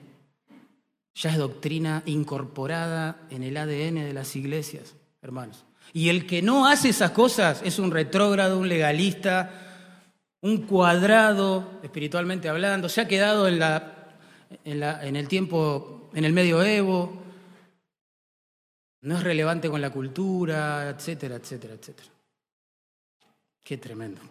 [1.14, 5.66] ya es doctrina incorporada en el ADN de las iglesias hermanos.
[5.92, 9.52] Y el que no hace esas cosas es un retrógrado, un legalista,
[10.42, 14.12] un cuadrado, espiritualmente hablando, se ha quedado en, la,
[14.64, 17.24] en, el tiempo, en el medioevo,
[19.02, 22.10] no es relevante con la cultura, etcétera, etcétera, etcétera.
[23.64, 24.22] Qué tremendo.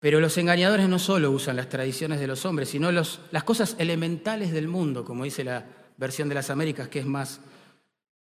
[0.00, 3.74] Pero los engañadores no solo usan las tradiciones de los hombres, sino los, las cosas
[3.78, 7.40] elementales del mundo, como dice la versión de las Américas, que es más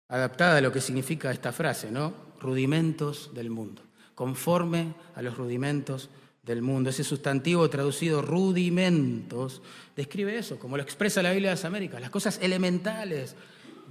[0.09, 2.15] adaptada a lo que significa esta frase, ¿no?
[2.41, 3.83] Rudimentos del mundo,
[4.15, 6.09] conforme a los rudimentos
[6.45, 6.91] del mundo.
[6.91, 9.61] Ese sustantivo traducido rudimentos
[9.97, 13.35] describe eso, como lo expresa la Biblia de las Américas, las cosas elementales,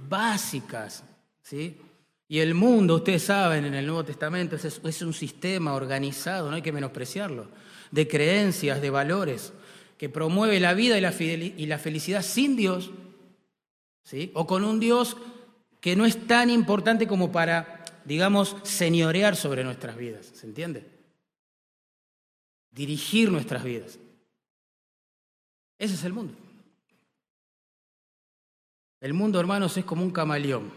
[0.08, 1.04] básicas,
[1.42, 1.78] ¿sí?
[2.28, 6.56] Y el mundo, ustedes saben, en el Nuevo Testamento es, es un sistema organizado, no
[6.56, 7.48] hay que menospreciarlo,
[7.90, 9.52] de creencias, de valores,
[9.98, 12.90] que promueve la vida y la, felicidad sin Dios,
[14.02, 14.30] ¿sí?
[14.34, 15.16] O con un Dios
[15.80, 20.26] que no es tan importante como para, digamos, señorear sobre nuestras vidas.
[20.26, 20.86] ¿Se entiende?
[22.70, 23.98] Dirigir nuestras vidas.
[25.78, 26.34] Ese es el mundo.
[29.00, 30.72] El mundo, hermanos, es como un camaleón.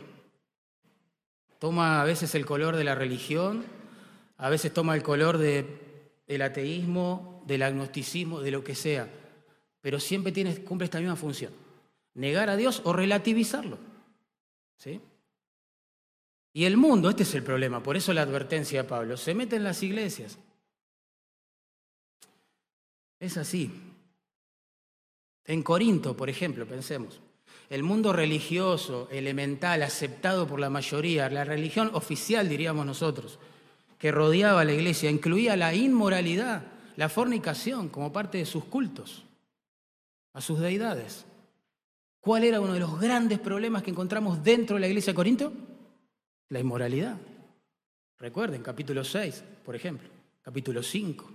[1.57, 3.65] Toma a veces el color de la religión,
[4.37, 5.37] a veces toma el color
[6.29, 9.09] del ateísmo, del agnosticismo, de lo que sea,
[9.81, 10.31] pero siempre
[10.63, 11.51] cumple esta misma función,
[12.13, 13.79] negar a Dios o relativizarlo.
[14.77, 15.01] ¿Sí?
[16.53, 19.55] Y el mundo, este es el problema, por eso la advertencia de Pablo, se mete
[19.55, 20.37] en las iglesias.
[23.19, 23.71] Es así.
[25.45, 27.19] En Corinto, por ejemplo, pensemos,
[27.71, 33.39] el mundo religioso, elemental, aceptado por la mayoría, la religión oficial, diríamos nosotros,
[33.99, 36.63] que rodeaba a la iglesia incluía la inmoralidad,
[36.95, 39.25] la fornicación como parte de sus cultos
[40.33, 41.25] a sus deidades.
[42.21, 45.53] ¿Cuál era uno de los grandes problemas que encontramos dentro de la iglesia de Corinto?
[46.49, 47.17] La inmoralidad.
[48.17, 50.07] Recuerden, capítulo 6, por ejemplo,
[50.41, 51.31] capítulo 5.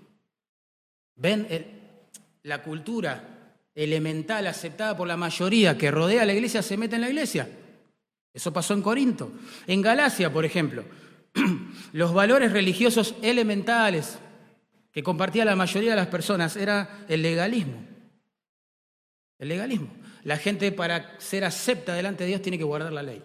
[1.16, 1.46] Ven
[2.44, 7.02] la cultura elemental aceptada por la mayoría que rodea a la iglesia se mete en
[7.02, 7.48] la iglesia.
[8.32, 9.32] Eso pasó en Corinto.
[9.66, 10.84] En Galacia, por ejemplo,
[11.92, 14.18] los valores religiosos elementales
[14.92, 17.84] que compartía la mayoría de las personas era el legalismo.
[19.38, 19.88] El legalismo.
[20.22, 23.22] La gente para ser acepta delante de Dios tiene que guardar la ley.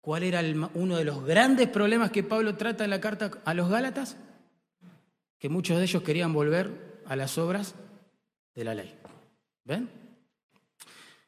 [0.00, 0.42] ¿Cuál era
[0.74, 4.16] uno de los grandes problemas que Pablo trata en la carta a los Gálatas?
[5.38, 7.74] Que muchos de ellos querían volver a las obras
[8.54, 8.98] de la ley.
[9.64, 9.90] ¿Ven?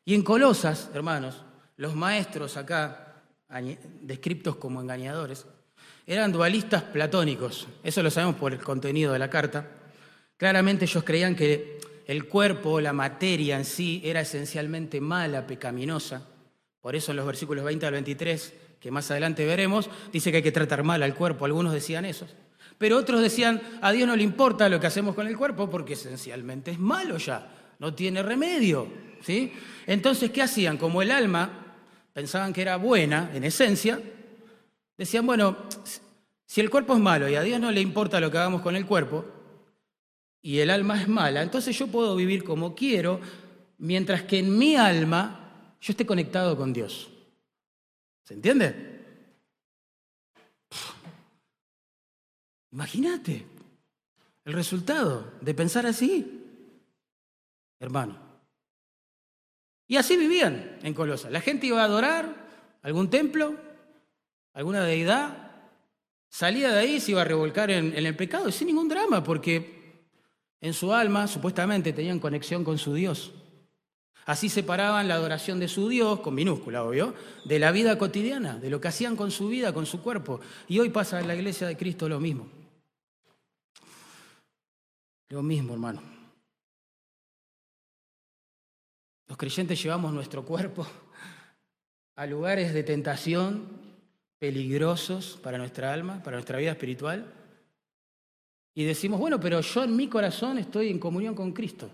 [0.05, 1.45] Y en Colosas, hermanos,
[1.77, 3.12] los maestros acá,
[4.01, 5.47] descriptos como engañadores,
[6.07, 7.69] eran dualistas platónicos.
[7.83, 9.69] Eso lo sabemos por el contenido de la carta.
[10.37, 16.27] Claramente ellos creían que el cuerpo, la materia en sí, era esencialmente mala, pecaminosa.
[16.81, 20.43] Por eso en los versículos 20 al 23, que más adelante veremos, dice que hay
[20.43, 21.45] que tratar mal al cuerpo.
[21.45, 22.27] Algunos decían eso.
[22.79, 25.93] Pero otros decían, a Dios no le importa lo que hacemos con el cuerpo porque
[25.93, 28.88] esencialmente es malo ya, no tiene remedio.
[29.23, 29.53] ¿sí?
[29.87, 30.79] Entonces, ¿qué hacían?
[30.79, 31.62] Como el alma
[32.12, 34.01] pensaban que era buena, en esencia,
[34.96, 35.57] decían, bueno,
[36.46, 38.77] si el cuerpo es malo y a Dios no le importa lo que hagamos con
[38.77, 39.25] el cuerpo,
[40.42, 43.20] y el alma es mala, entonces yo puedo vivir como quiero,
[43.79, 47.09] mientras que en mi alma yo esté conectado con Dios.
[48.25, 48.92] ¿Se entiende?
[52.72, 53.46] Imagínate
[54.44, 56.44] el resultado de pensar así,
[57.79, 58.32] hermano.
[59.93, 61.29] Y así vivían en Colosa.
[61.29, 62.35] La gente iba a adorar
[62.81, 63.55] algún templo,
[64.55, 65.51] alguna deidad,
[66.31, 70.09] salía de ahí, se iba a revolcar en, el pecado sin ningún drama, porque
[70.63, 73.33] en su alma, supuestamente, tenían conexión con su Dios.
[74.25, 78.71] Así separaban la adoración de su Dios, con minúscula, obvio, de la vida cotidiana, de
[78.71, 80.41] lo que hacían con su vida, con su cuerpo.
[80.69, 82.49] Y hoy pasa en la iglesia de Cristo lo mismo.
[85.29, 86.12] Lo mismo, hermano.
[89.33, 90.87] Los creyentes llevamos nuestro cuerpo
[92.16, 93.66] a lugares de tentación
[94.38, 97.33] peligrosos para nuestra alma, para nuestra vida espiritual
[98.75, 101.88] y decimos, bueno, pero yo en mi corazón estoy en comunión con Cristo.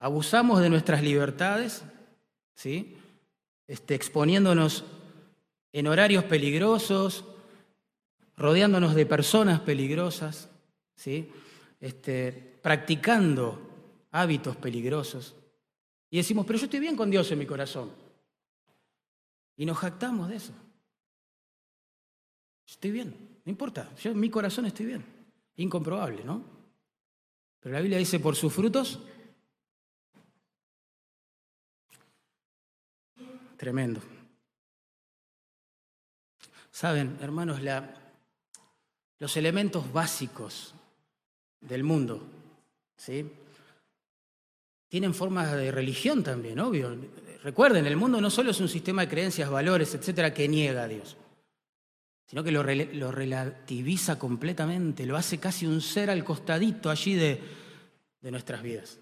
[0.00, 1.82] Abusamos de nuestras libertades,
[2.56, 2.98] ¿sí?
[3.66, 4.84] Este, exponiéndonos
[5.72, 7.24] en horarios peligrosos,
[8.36, 10.50] rodeándonos de personas peligrosas,
[10.94, 11.32] ¿sí?
[11.86, 15.36] Este, practicando hábitos peligrosos.
[16.10, 17.92] Y decimos, pero yo estoy bien con Dios en mi corazón.
[19.56, 20.52] Y nos jactamos de eso.
[22.66, 25.04] Estoy bien, no importa, yo en mi corazón estoy bien.
[25.58, 26.42] Incomprobable, ¿no?
[27.60, 28.98] Pero la Biblia dice, por sus frutos,
[33.56, 34.00] tremendo.
[36.72, 37.60] Saben, hermanos,
[39.20, 40.74] los elementos básicos
[41.60, 42.22] del mundo,
[42.96, 43.30] ¿sí?
[44.88, 46.96] Tienen formas de religión también, obvio.
[47.42, 50.88] Recuerden, el mundo no solo es un sistema de creencias, valores, etcétera, que niega a
[50.88, 51.16] Dios
[52.26, 52.62] sino que lo,
[53.12, 57.40] relativiza completamente, lo hace casi un ser al costadito allí de,
[58.20, 58.98] de nuestras vidas.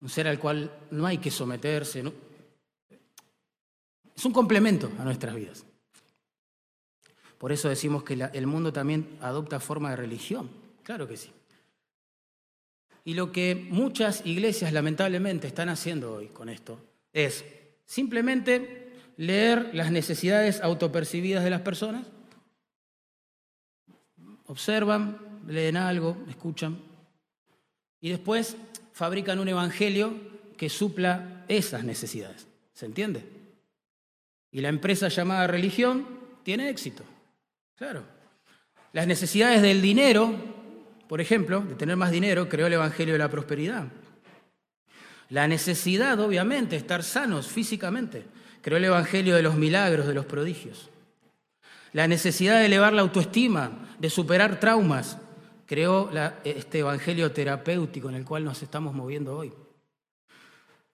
[0.00, 2.04] Un ser al cual no hay que someterse.
[4.14, 5.64] Es un complemento a nuestras vidas.
[7.38, 10.50] Por eso decimos que el mundo también adopta forma de religión.
[10.82, 11.30] Claro que sí.
[13.04, 16.78] Y lo que muchas iglesias lamentablemente están haciendo hoy con esto
[17.12, 17.44] es
[17.86, 22.06] simplemente leer las necesidades autopercibidas de las personas.
[24.46, 26.78] Observan, leen algo, escuchan.
[28.00, 28.56] Y después
[28.92, 30.14] fabrican un evangelio
[30.56, 32.46] que supla esas necesidades.
[32.74, 33.24] ¿Se entiende?
[34.50, 36.06] Y la empresa llamada religión
[36.42, 37.04] tiene éxito.
[37.78, 38.02] Claro.
[38.92, 40.34] Las necesidades del dinero,
[41.08, 43.86] por ejemplo, de tener más dinero, creó el evangelio de la prosperidad.
[45.30, 48.24] La necesidad, obviamente, de estar sanos físicamente,
[48.62, 50.88] creó el Evangelio de los milagros, de los prodigios.
[51.92, 55.18] La necesidad de elevar la autoestima, de superar traumas,
[55.66, 56.10] creó
[56.44, 59.52] este Evangelio terapéutico en el cual nos estamos moviendo hoy.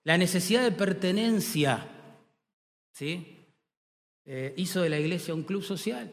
[0.03, 1.87] La necesidad de pertenencia,
[2.93, 3.47] ¿sí?
[4.27, 6.11] Eh, hizo de la iglesia un club social,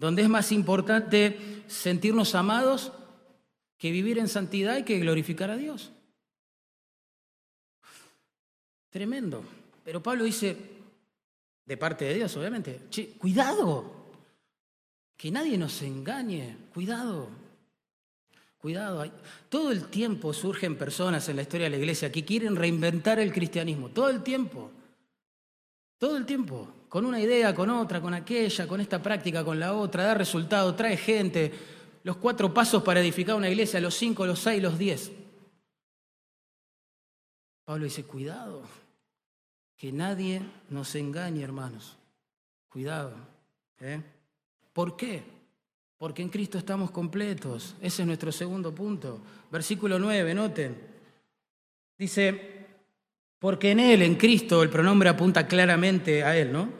[0.00, 2.90] donde es más importante sentirnos amados
[3.76, 5.92] que vivir en santidad y que glorificar a Dios.
[8.88, 9.44] Tremendo.
[9.84, 10.56] Pero Pablo dice,
[11.66, 12.80] de parte de Dios, obviamente.
[13.18, 14.08] cuidado,
[15.18, 17.28] que nadie nos engañe, cuidado.
[18.56, 19.04] Cuidado,
[19.50, 23.34] todo el tiempo surgen personas en la historia de la iglesia que quieren reinventar el
[23.34, 24.70] cristianismo, todo el tiempo,
[25.98, 29.74] todo el tiempo, con una idea, con otra, con aquella, con esta práctica, con la
[29.74, 31.52] otra, da resultado, trae gente,
[32.02, 35.12] los cuatro pasos para edificar una iglesia, los cinco, los seis, los diez.
[37.64, 38.64] Pablo dice, cuidado,
[39.76, 41.96] que nadie nos engañe, hermanos,
[42.68, 43.14] cuidado.
[43.78, 44.02] ¿eh?
[44.72, 45.22] ¿Por qué?
[45.96, 47.76] Porque en Cristo estamos completos.
[47.80, 49.20] Ese es nuestro segundo punto.
[49.52, 50.76] Versículo 9, noten.
[51.96, 52.66] Dice,
[53.38, 56.79] porque en Él, en Cristo, el pronombre apunta claramente a Él, ¿no?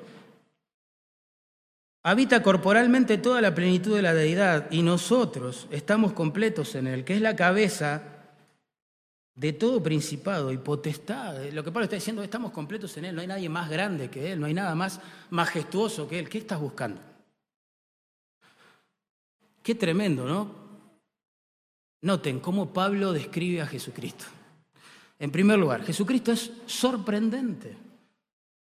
[2.02, 7.14] Habita corporalmente toda la plenitud de la deidad y nosotros estamos completos en Él, que
[7.14, 8.02] es la cabeza
[9.34, 11.44] de todo principado y potestad.
[11.52, 14.32] Lo que Pablo está diciendo, estamos completos en Él, no hay nadie más grande que
[14.32, 16.28] Él, no hay nada más majestuoso que Él.
[16.28, 17.02] ¿Qué estás buscando?
[19.62, 20.54] Qué tremendo, ¿no?
[22.02, 24.24] Noten cómo Pablo describe a Jesucristo.
[25.18, 27.89] En primer lugar, Jesucristo es sorprendente.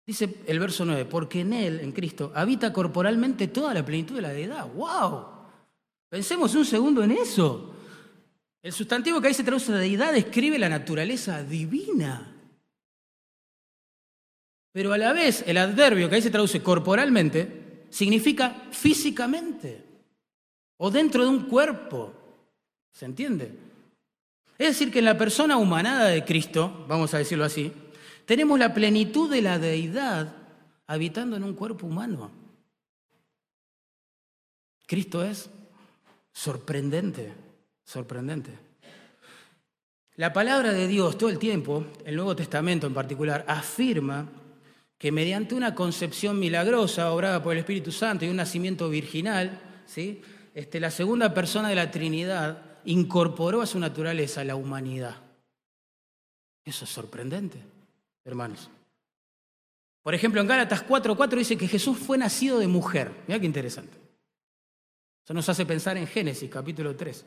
[0.09, 4.23] Dice el verso 9, porque en Él, en Cristo, habita corporalmente toda la plenitud de
[4.23, 4.67] la deidad.
[4.73, 5.23] ¡Wow!
[6.09, 7.75] Pensemos un segundo en eso.
[8.59, 12.35] El sustantivo que ahí se traduce de deidad describe la naturaleza divina.
[14.71, 19.85] Pero a la vez, el adverbio que ahí se traduce corporalmente significa físicamente
[20.77, 22.13] o dentro de un cuerpo.
[22.91, 23.51] ¿Se entiende?
[24.57, 27.71] Es decir, que en la persona humanada de Cristo, vamos a decirlo así,
[28.29, 30.31] tenemos la plenitud de la deidad
[30.85, 32.29] habitando en un cuerpo humano.
[34.85, 35.49] Cristo es
[36.31, 37.33] sorprendente,
[37.83, 38.51] sorprendente.
[40.17, 44.29] La palabra de Dios todo el tiempo, el Nuevo Testamento en particular, afirma
[44.99, 50.21] que mediante una concepción milagrosa obrada por el Espíritu Santo y un nacimiento virginal, ¿sí?
[50.53, 55.15] Este, la segunda persona de la Trinidad incorporó a su naturaleza la humanidad.
[56.63, 57.78] Eso es sorprendente,
[58.29, 58.69] hermanos.
[60.03, 63.11] Por ejemplo, en Gálatas 4:4 dice que Jesús fue nacido de mujer.
[63.27, 63.97] Mira qué interesante.
[65.23, 67.25] Eso nos hace pensar en Génesis capítulo 3,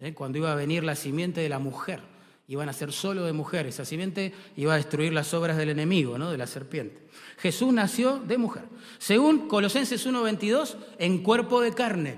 [0.00, 0.14] ¿eh?
[0.14, 2.00] cuando iba a venir la simiente de la mujer.
[2.50, 3.66] Iban a ser solo de mujer.
[3.66, 6.30] Esa simiente iba a destruir las obras del enemigo, ¿no?
[6.30, 7.06] de la serpiente.
[7.36, 8.64] Jesús nació de mujer.
[8.98, 12.16] Según Colosenses 1:22, en cuerpo de carne.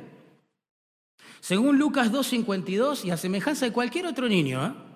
[1.41, 4.90] Según Lucas 2.52, y a semejanza de cualquier otro niño, ¿eh?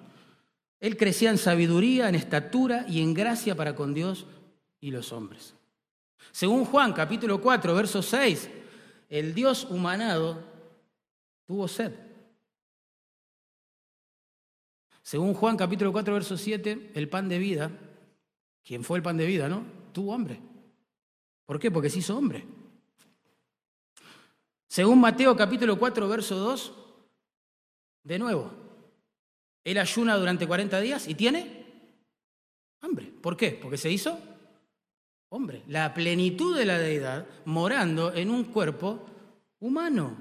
[0.85, 4.27] Él crecía en sabiduría, en estatura y en gracia para con Dios
[4.81, 5.55] y los hombres.
[6.31, 8.51] Según Juan capítulo 4, verso 6,
[9.09, 10.45] el Dios humanado
[11.47, 11.91] tuvo sed.
[15.01, 17.71] Según Juan capítulo 4, verso 7, el pan de vida,
[18.63, 19.65] quien fue el pan de vida, ¿no?
[19.91, 20.39] Tuvo hambre.
[21.47, 21.71] ¿Por qué?
[21.71, 22.47] Porque se hizo hombre.
[24.69, 26.75] Según Mateo capítulo 4, verso 2,
[28.03, 28.64] de nuevo,
[29.65, 31.65] él ayuna durante 40 días y tiene
[32.81, 33.11] hambre.
[33.21, 33.59] ¿Por qué?
[33.61, 34.19] Porque se hizo
[35.31, 35.63] hombre.
[35.67, 39.05] La plenitud de la deidad morando en un cuerpo
[39.59, 40.17] humano.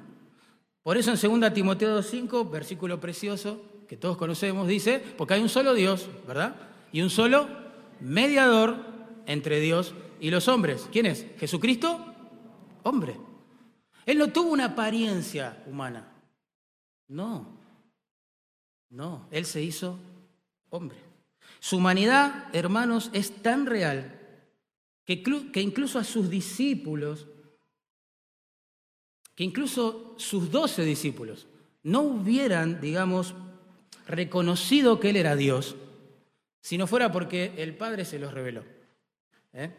[0.82, 5.50] Por eso en 2 Timoteo 2.5, versículo precioso que todos conocemos, dice, porque hay un
[5.50, 6.56] solo Dios, ¿verdad?
[6.92, 7.48] Y un solo
[8.00, 8.78] mediador
[9.26, 10.88] entre Dios y los hombres.
[10.92, 11.28] ¿Quién es?
[11.38, 12.00] Jesucristo,
[12.84, 13.18] hombre.
[14.06, 16.12] Él no tuvo una apariencia humana.
[17.08, 17.63] No,
[18.94, 20.00] no, Él se hizo
[20.70, 20.98] hombre.
[21.60, 24.20] Su humanidad, hermanos, es tan real
[25.04, 25.24] que,
[25.62, 27.28] incluso a sus discípulos,
[29.36, 31.48] que incluso sus doce discípulos,
[31.82, 33.34] no hubieran, digamos,
[34.08, 35.76] reconocido que Él era Dios,
[36.62, 38.64] si no fuera porque el Padre se los reveló.
[39.54, 39.72] ¿Eh?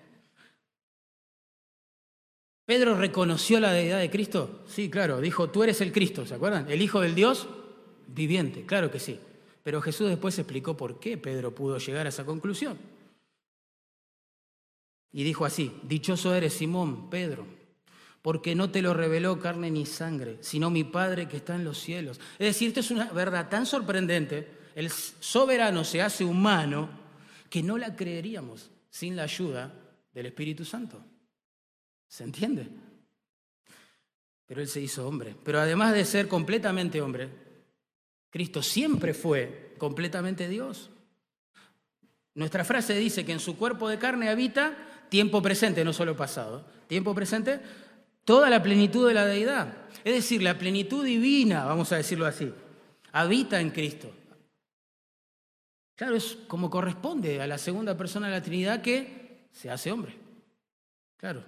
[2.67, 4.65] ¿Pedro reconoció la deidad de Cristo?
[4.67, 6.69] Sí, claro, dijo, tú eres el Cristo, ¿se acuerdan?
[6.69, 7.47] El Hijo del Dios
[8.15, 9.19] viviente, claro que sí.
[9.63, 12.79] Pero Jesús después explicó por qué Pedro pudo llegar a esa conclusión.
[15.13, 17.47] Y dijo así, dichoso eres Simón, Pedro,
[18.21, 21.79] porque no te lo reveló carne ni sangre, sino mi Padre que está en los
[21.79, 22.21] cielos.
[22.39, 26.89] Es decir, esto es una verdad tan sorprendente, el soberano se hace humano,
[27.49, 29.73] que no la creeríamos sin la ayuda
[30.13, 31.01] del Espíritu Santo.
[32.09, 32.69] ¿Se entiende?
[34.47, 35.37] Pero Él se hizo hombre.
[35.45, 37.29] Pero además de ser completamente hombre,
[38.35, 40.91] Cristo siempre fue completamente Dios.
[42.35, 44.77] Nuestra frase dice que en su cuerpo de carne habita
[45.09, 46.67] tiempo presente, no solo pasado.
[46.89, 47.61] Tiempo presente,
[48.25, 49.73] toda la plenitud de la deidad.
[50.03, 52.53] Es decir, la plenitud divina, vamos a decirlo así,
[53.13, 54.13] habita en Cristo.
[55.95, 60.17] Claro, es como corresponde a la segunda persona de la Trinidad que se hace hombre.
[61.19, 61.45] Claro.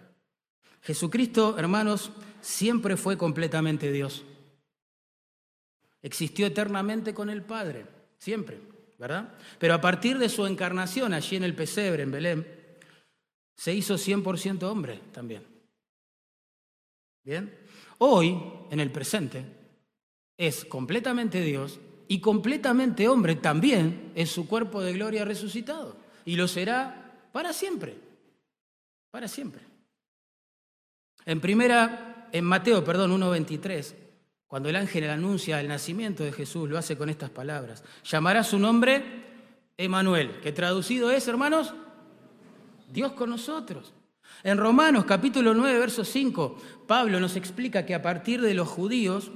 [0.82, 4.24] Jesucristo, hermanos, siempre fue completamente Dios.
[6.02, 7.86] Existió eternamente con el Padre,
[8.18, 8.60] siempre,
[8.98, 9.34] ¿verdad?
[9.58, 12.46] Pero a partir de su encarnación allí en el pesebre, en Belén,
[13.56, 15.44] se hizo 100% hombre también.
[17.24, 17.52] ¿Bien?
[17.98, 18.40] Hoy,
[18.70, 19.44] en el presente,
[20.36, 25.96] es completamente Dios y completamente hombre también en su cuerpo de gloria resucitado.
[26.24, 27.96] Y lo será para siempre.
[29.10, 29.62] Para siempre.
[31.24, 33.94] En primera, en Mateo, perdón, 1.23,
[34.46, 37.82] cuando el ángel anuncia el nacimiento de Jesús, lo hace con estas palabras.
[38.04, 39.02] Llamará su nombre
[39.76, 41.74] Emanuel, que traducido es, hermanos,
[42.88, 43.92] Dios con nosotros.
[44.42, 49.30] En Romanos capítulo 9, verso 5, Pablo nos explica que a partir de los judíos,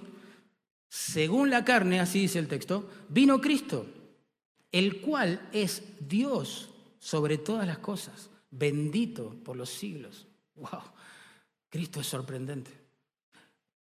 [0.88, 3.86] según la carne, así dice el texto, vino Cristo,
[4.70, 10.28] el cual es Dios sobre todas las cosas, bendito por los siglos.
[10.54, 10.82] ¡Wow!
[11.68, 12.79] Cristo es sorprendente.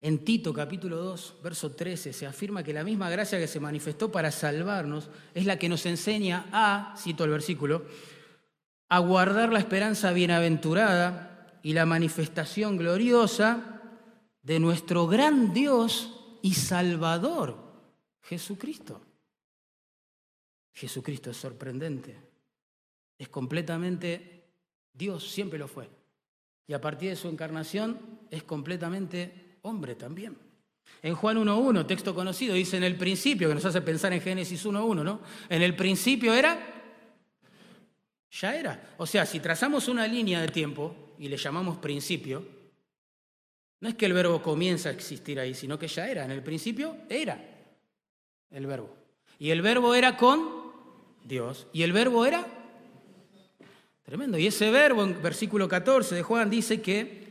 [0.04, 4.10] En Tito capítulo 2, verso 13, se afirma que la misma gracia que se manifestó
[4.10, 7.86] para salvarnos es la que nos enseña a, cito el versículo,
[8.88, 13.80] a guardar la esperanza bienaventurada y la manifestación gloriosa
[14.42, 17.56] de nuestro gran Dios y Salvador,
[18.22, 19.00] Jesucristo.
[20.72, 22.18] Jesucristo es sorprendente,
[23.16, 24.50] es completamente
[24.92, 25.88] Dios, siempre lo fue.
[26.66, 28.00] Y a partir de su encarnación
[28.32, 30.36] es completamente hombre también.
[31.02, 34.64] En Juan 1.1, texto conocido, dice en el principio, que nos hace pensar en Génesis
[34.64, 35.20] 1.1, ¿no?
[35.48, 36.58] En el principio era,
[38.30, 38.94] ya era.
[38.98, 42.46] O sea, si trazamos una línea de tiempo y le llamamos principio,
[43.80, 46.24] no es que el verbo comienza a existir ahí, sino que ya era.
[46.24, 47.42] En el principio era
[48.50, 48.94] el verbo.
[49.38, 50.72] Y el verbo era con
[51.24, 51.66] Dios.
[51.72, 52.46] Y el verbo era
[54.04, 54.36] Tremendo.
[54.36, 57.21] Y ese verbo en versículo 14 de Juan dice que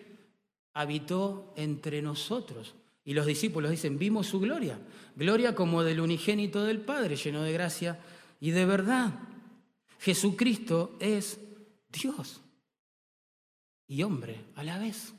[0.74, 2.76] habitó entre nosotros.
[3.04, 4.80] Y los discípulos dicen, vimos su gloria.
[5.16, 8.00] Gloria como del unigénito del Padre, lleno de gracia
[8.40, 9.14] y de verdad.
[10.00, 11.40] Jesucristo es
[11.92, 12.42] Dios
[13.88, 15.14] y hombre a la vez.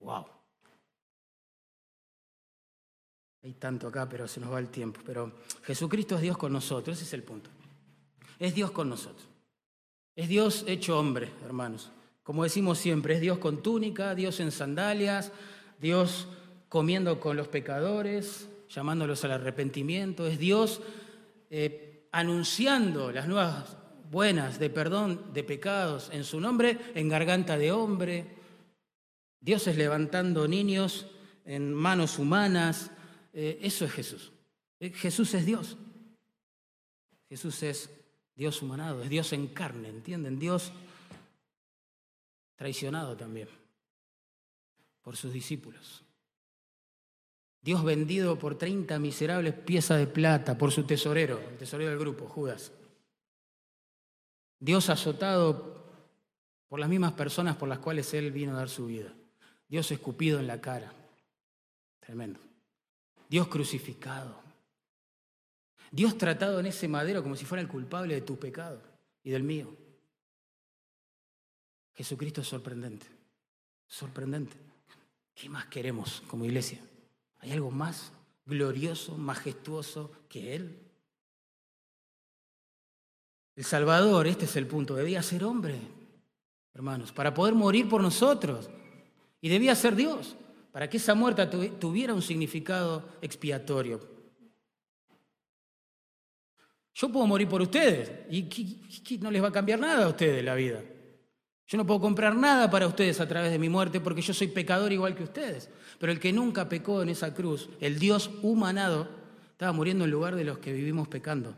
[0.00, 0.26] Wow.
[3.42, 5.00] Hay tanto acá, pero se nos va el tiempo.
[5.04, 5.32] Pero
[5.62, 7.50] Jesucristo es Dios con nosotros, ese es el punto.
[8.38, 9.28] Es Dios con nosotros.
[10.16, 11.90] Es Dios hecho hombre, hermanos.
[12.28, 15.32] Como decimos siempre, es Dios con túnica, Dios en sandalias,
[15.80, 16.28] Dios
[16.68, 20.82] comiendo con los pecadores, llamándolos al arrepentimiento, es Dios
[21.48, 23.78] eh, anunciando las nuevas
[24.10, 28.26] buenas de perdón de pecados en su nombre, en garganta de hombre.
[29.40, 31.06] Dios es levantando niños
[31.46, 32.90] en manos humanas.
[33.32, 34.32] Eh, eso es Jesús.
[34.80, 35.78] Eh, Jesús es Dios.
[37.30, 37.88] Jesús es
[38.36, 40.38] Dios humanado, es Dios en carne, ¿entienden?
[40.38, 40.72] Dios
[42.58, 43.48] traicionado también
[45.00, 46.04] por sus discípulos.
[47.62, 52.26] Dios vendido por 30 miserables piezas de plata por su tesorero, el tesorero del grupo,
[52.26, 52.72] Judas.
[54.58, 55.84] Dios azotado
[56.68, 59.14] por las mismas personas por las cuales Él vino a dar su vida.
[59.68, 60.92] Dios escupido en la cara.
[62.00, 62.40] Tremendo.
[63.28, 64.42] Dios crucificado.
[65.92, 68.82] Dios tratado en ese madero como si fuera el culpable de tu pecado
[69.22, 69.87] y del mío.
[71.98, 73.06] Jesucristo es sorprendente,
[73.88, 74.56] sorprendente.
[75.34, 76.78] ¿Qué más queremos como iglesia?
[77.40, 78.12] ¿Hay algo más
[78.46, 80.78] glorioso, majestuoso que Él?
[83.56, 85.76] El Salvador, este es el punto, debía ser hombre,
[86.72, 88.70] hermanos, para poder morir por nosotros.
[89.40, 90.36] Y debía ser Dios,
[90.70, 91.48] para que esa muerte
[91.80, 94.18] tuviera un significado expiatorio,
[96.94, 100.54] yo puedo morir por ustedes y no les va a cambiar nada a ustedes la
[100.54, 100.80] vida.
[101.68, 104.48] Yo no puedo comprar nada para ustedes a través de mi muerte porque yo soy
[104.48, 105.68] pecador igual que ustedes.
[106.00, 109.08] Pero el que nunca pecó en esa cruz, el Dios humanado,
[109.52, 111.54] estaba muriendo en lugar de los que vivimos pecando.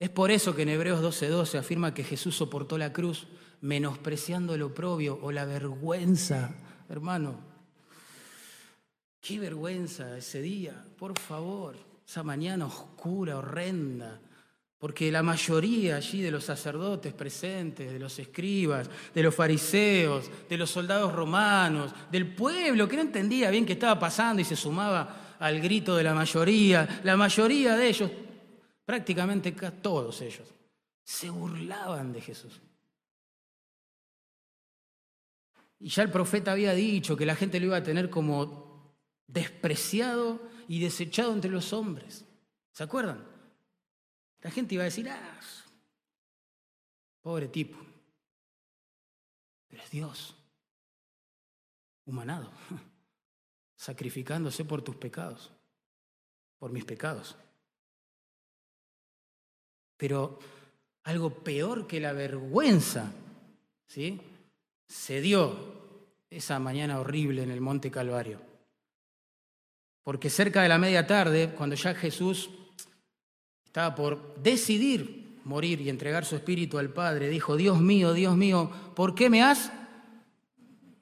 [0.00, 3.28] Es por eso que en Hebreos 12:12 afirma que Jesús soportó la cruz
[3.60, 6.54] menospreciando el oprobio o la vergüenza.
[6.88, 7.38] Hermano,
[9.20, 14.20] qué vergüenza ese día, por favor esa mañana oscura, horrenda,
[14.82, 20.56] porque la mayoría allí de los sacerdotes presentes, de los escribas, de los fariseos, de
[20.56, 25.36] los soldados romanos, del pueblo que no entendía bien qué estaba pasando y se sumaba
[25.38, 28.10] al grito de la mayoría, la mayoría de ellos,
[28.84, 30.52] prácticamente todos ellos,
[31.04, 32.60] se burlaban de Jesús.
[35.78, 38.96] Y ya el profeta había dicho que la gente lo iba a tener como
[39.28, 42.24] despreciado y desechado entre los hombres.
[42.72, 43.30] ¿Se acuerdan?
[44.42, 45.40] La gente iba a decir, ah,
[47.22, 47.78] pobre tipo.
[49.68, 50.36] pero es Dios,
[52.04, 52.50] humanado,
[53.76, 55.52] sacrificándose por tus pecados,
[56.58, 57.36] por mis pecados.
[59.96, 60.40] Pero
[61.04, 63.12] algo peor que la vergüenza,
[63.86, 64.20] ¿sí?
[64.88, 65.72] Se dio
[66.28, 68.40] esa mañana horrible en el Monte Calvario.
[70.02, 72.50] Porque cerca de la media tarde, cuando ya Jesús
[73.72, 78.70] estaba por decidir morir y entregar su espíritu al Padre, dijo, Dios mío, Dios mío,
[78.94, 79.72] ¿por qué me has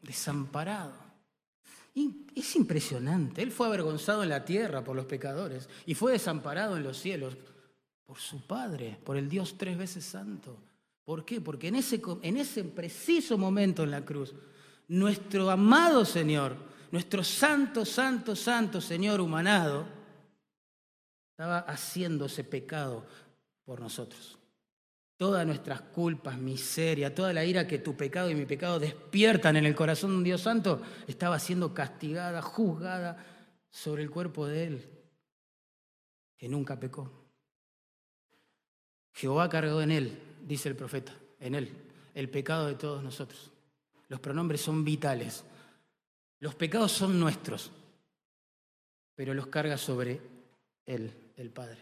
[0.02, 0.92] desamparado?
[2.32, 6.84] Es impresionante, Él fue avergonzado en la tierra por los pecadores y fue desamparado en
[6.84, 7.36] los cielos
[8.06, 10.56] por su Padre, por el Dios tres veces santo.
[11.04, 11.40] ¿Por qué?
[11.40, 14.32] Porque en ese, en ese preciso momento en la cruz,
[14.86, 16.54] nuestro amado Señor,
[16.92, 19.98] nuestro santo, santo, santo Señor humanado,
[21.41, 23.07] estaba haciéndose pecado
[23.64, 24.38] por nosotros.
[25.16, 29.64] Todas nuestras culpas, miseria, toda la ira que tu pecado y mi pecado despiertan en
[29.64, 33.24] el corazón de un Dios santo, estaba siendo castigada, juzgada
[33.70, 34.88] sobre el cuerpo de Él,
[36.36, 37.11] que nunca pecó.
[39.14, 41.72] Jehová cargó en Él, dice el profeta, en Él,
[42.12, 43.51] el pecado de todos nosotros.
[44.09, 45.43] Los pronombres son vitales.
[46.38, 47.70] Los pecados son nuestros,
[49.14, 50.20] pero los carga sobre
[50.84, 51.78] Él, el Padre.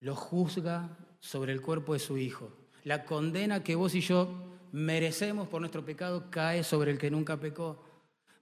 [0.00, 2.50] Los juzga sobre el cuerpo de su Hijo.
[2.84, 7.38] La condena que vos y yo merecemos por nuestro pecado cae sobre el que nunca
[7.38, 7.82] pecó.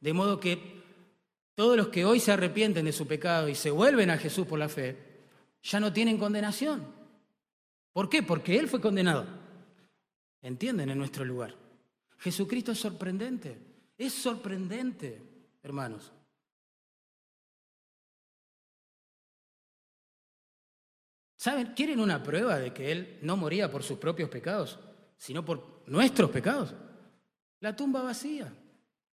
[0.01, 0.83] De modo que
[1.55, 4.59] todos los que hoy se arrepienten de su pecado y se vuelven a Jesús por
[4.59, 4.97] la fe,
[5.63, 6.87] ya no tienen condenación.
[7.93, 8.23] ¿Por qué?
[8.23, 9.27] Porque Él fue condenado.
[10.41, 10.91] ¿Entienden?
[10.91, 11.55] En nuestro lugar.
[12.19, 13.59] Jesucristo es sorprendente,
[13.99, 15.21] es sorprendente,
[15.63, 16.13] hermanos.
[21.43, 21.73] ¿Saben?
[21.75, 24.79] ¿Quieren una prueba de que Él no moría por sus propios pecados,
[25.17, 26.73] sino por nuestros pecados?
[27.59, 28.55] La tumba vacía.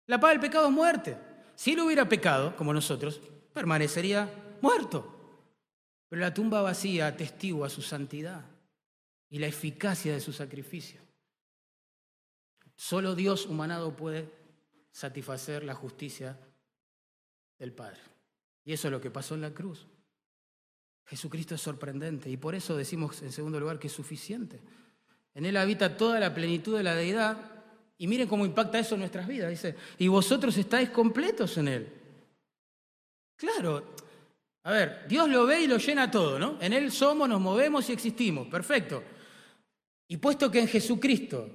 [0.08, 1.20] La paga del pecado es muerte.
[1.54, 3.22] Si Él hubiera pecado, como nosotros,
[3.54, 5.46] permanecería muerto.
[6.10, 8.44] Pero la tumba vacía atestigua su santidad
[9.30, 11.02] y la eficacia de su sacrificio.
[12.76, 14.32] Solo Dios humanado puede
[14.90, 16.40] satisfacer la justicia
[17.60, 18.02] del Padre.
[18.64, 19.86] Y eso es lo que pasó en la cruz.
[21.06, 24.60] Jesucristo es sorprendente y por eso decimos en segundo lugar que es suficiente.
[25.34, 27.38] En Él habita toda la plenitud de la deidad
[27.98, 29.50] y miren cómo impacta eso en nuestras vidas.
[29.50, 31.94] Dice, y vosotros estáis completos en Él.
[33.36, 33.96] Claro,
[34.64, 36.58] a ver, Dios lo ve y lo llena todo, ¿no?
[36.60, 39.04] En Él somos, nos movemos y existimos, perfecto.
[40.08, 41.50] Y puesto que en Jesucristo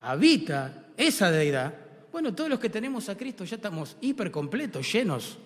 [0.00, 1.74] habita esa deidad,
[2.12, 5.38] bueno, todos los que tenemos a Cristo ya estamos hiper completos, llenos.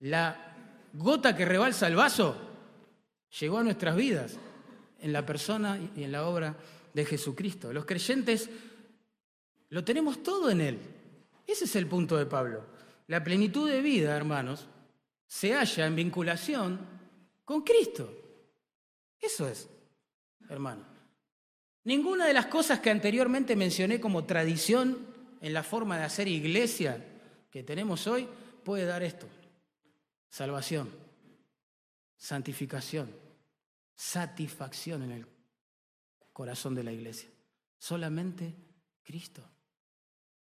[0.00, 0.53] La
[0.94, 2.36] gota que rebalsa el vaso
[3.38, 4.38] llegó a nuestras vidas
[5.00, 6.56] en la persona y en la obra
[6.94, 7.72] de Jesucristo.
[7.72, 8.48] Los creyentes
[9.70, 10.78] lo tenemos todo en Él.
[11.46, 12.64] Ese es el punto de Pablo.
[13.08, 14.66] La plenitud de vida, hermanos,
[15.26, 16.78] se halla en vinculación
[17.44, 18.10] con Cristo.
[19.20, 19.68] Eso es,
[20.48, 20.84] hermano.
[21.84, 24.96] Ninguna de las cosas que anteriormente mencioné como tradición
[25.40, 27.04] en la forma de hacer iglesia
[27.50, 28.26] que tenemos hoy
[28.62, 29.26] puede dar esto.
[30.34, 30.90] Salvación,
[32.16, 33.08] santificación,
[33.94, 35.26] satisfacción en el
[36.32, 37.30] corazón de la iglesia.
[37.78, 38.52] Solamente
[39.04, 39.48] Cristo.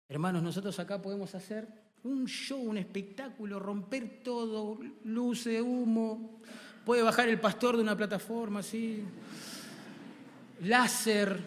[0.08, 1.68] Hermanos, nosotros acá podemos hacer
[2.04, 6.40] un show, un espectáculo, romper todo, luce, humo.
[6.86, 9.04] Puede bajar el pastor de una plataforma así
[10.62, 11.38] láser.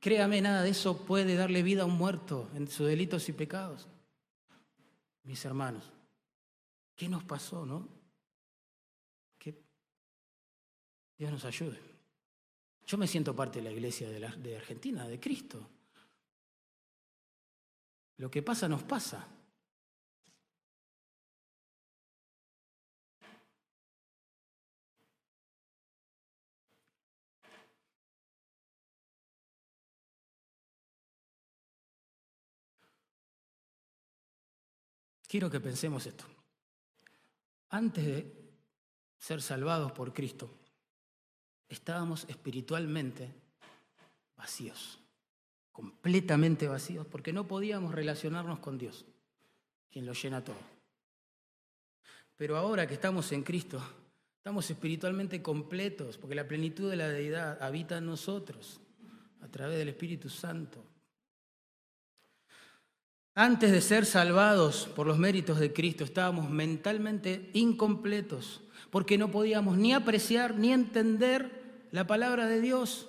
[0.00, 3.86] Créame, nada de eso puede darle vida a un muerto en sus delitos y pecados.
[5.22, 5.92] Mis hermanos,
[6.98, 7.88] ¿qué nos pasó, no?
[9.38, 9.54] Que
[11.16, 11.80] Dios nos ayude.
[12.84, 15.70] Yo me siento parte de la iglesia de, de Argentina, de Cristo.
[18.16, 19.28] Lo que pasa nos pasa.
[35.28, 36.37] Quiero que pensemos esto.
[37.70, 38.38] Antes de
[39.18, 40.50] ser salvados por Cristo,
[41.68, 43.34] estábamos espiritualmente
[44.36, 44.98] vacíos,
[45.72, 49.04] completamente vacíos, porque no podíamos relacionarnos con Dios,
[49.90, 50.56] quien lo llena todo.
[52.36, 53.82] Pero ahora que estamos en Cristo,
[54.36, 58.80] estamos espiritualmente completos, porque la plenitud de la deidad habita en nosotros
[59.40, 60.87] a través del Espíritu Santo.
[63.40, 69.78] Antes de ser salvados por los méritos de Cristo, estábamos mentalmente incompletos, porque no podíamos
[69.78, 73.08] ni apreciar ni entender la palabra de Dios.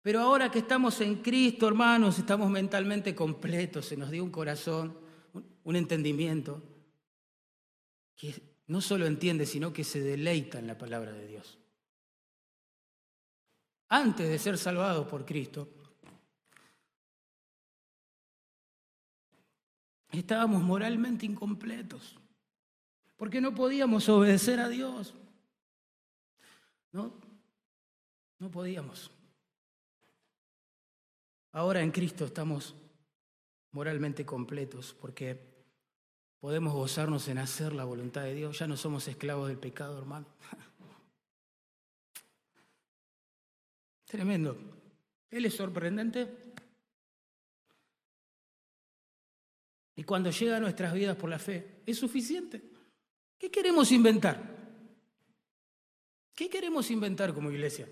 [0.00, 4.96] Pero ahora que estamos en Cristo, hermanos, estamos mentalmente completos, se nos dio un corazón,
[5.64, 6.62] un entendimiento,
[8.16, 8.34] que
[8.68, 11.58] no solo entiende, sino que se deleita en la palabra de Dios.
[13.90, 15.68] Antes de ser salvados por Cristo,
[20.18, 22.16] estábamos moralmente incompletos,
[23.16, 25.14] porque no podíamos obedecer a Dios.
[26.92, 27.12] No,
[28.38, 29.10] no podíamos.
[31.52, 32.74] Ahora en Cristo estamos
[33.72, 35.56] moralmente completos porque
[36.40, 38.58] podemos gozarnos en hacer la voluntad de Dios.
[38.58, 40.26] Ya no somos esclavos del pecado, hermano.
[44.06, 44.56] Tremendo.
[45.30, 46.45] Él es sorprendente.
[49.96, 52.62] Y cuando llega a nuestras vidas por la fe, es suficiente.
[53.38, 54.56] ¿Qué queremos inventar?
[56.34, 57.88] ¿Qué queremos inventar como iglesia?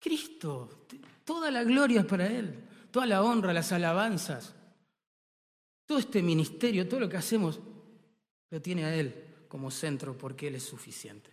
[0.00, 0.86] Cristo,
[1.24, 4.54] toda la gloria es para Él, toda la honra, las alabanzas,
[5.86, 7.60] todo este ministerio, todo lo que hacemos,
[8.50, 11.30] lo tiene a Él como centro porque Él es suficiente.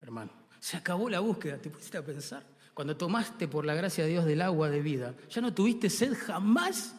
[0.00, 2.44] Hermano, se acabó la búsqueda, ¿te pusiste a pensar?
[2.74, 6.14] Cuando tomaste por la gracia de Dios del agua de vida, ¿ya no tuviste sed
[6.14, 6.96] jamás?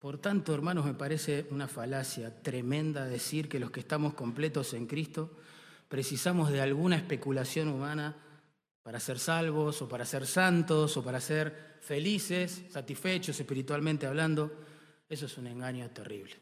[0.00, 4.86] Por tanto, hermanos, me parece una falacia tremenda decir que los que estamos completos en
[4.86, 5.30] Cristo
[5.88, 8.16] precisamos de alguna especulación humana
[8.82, 14.50] para ser salvos o para ser santos o para ser felices, satisfechos espiritualmente hablando.
[15.06, 16.34] Eso es un engaño terrible.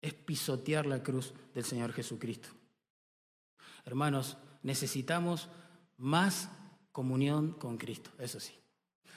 [0.00, 2.48] Es pisotear la cruz del Señor Jesucristo.
[3.84, 5.50] Hermanos, necesitamos
[5.98, 6.48] más
[6.92, 8.54] comunión con Cristo, eso sí.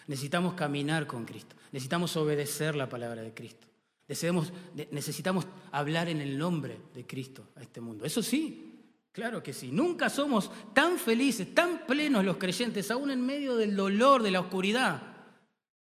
[0.08, 1.56] Necesitamos caminar con Cristo.
[1.72, 3.68] Necesitamos obedecer la palabra de Cristo
[4.08, 8.06] necesitamos hablar en el nombre de Cristo a este mundo.
[8.06, 9.72] Eso sí, claro que sí.
[9.72, 14.42] Nunca somos tan felices, tan plenos los creyentes, aún en medio del dolor, de la
[14.42, 15.02] oscuridad,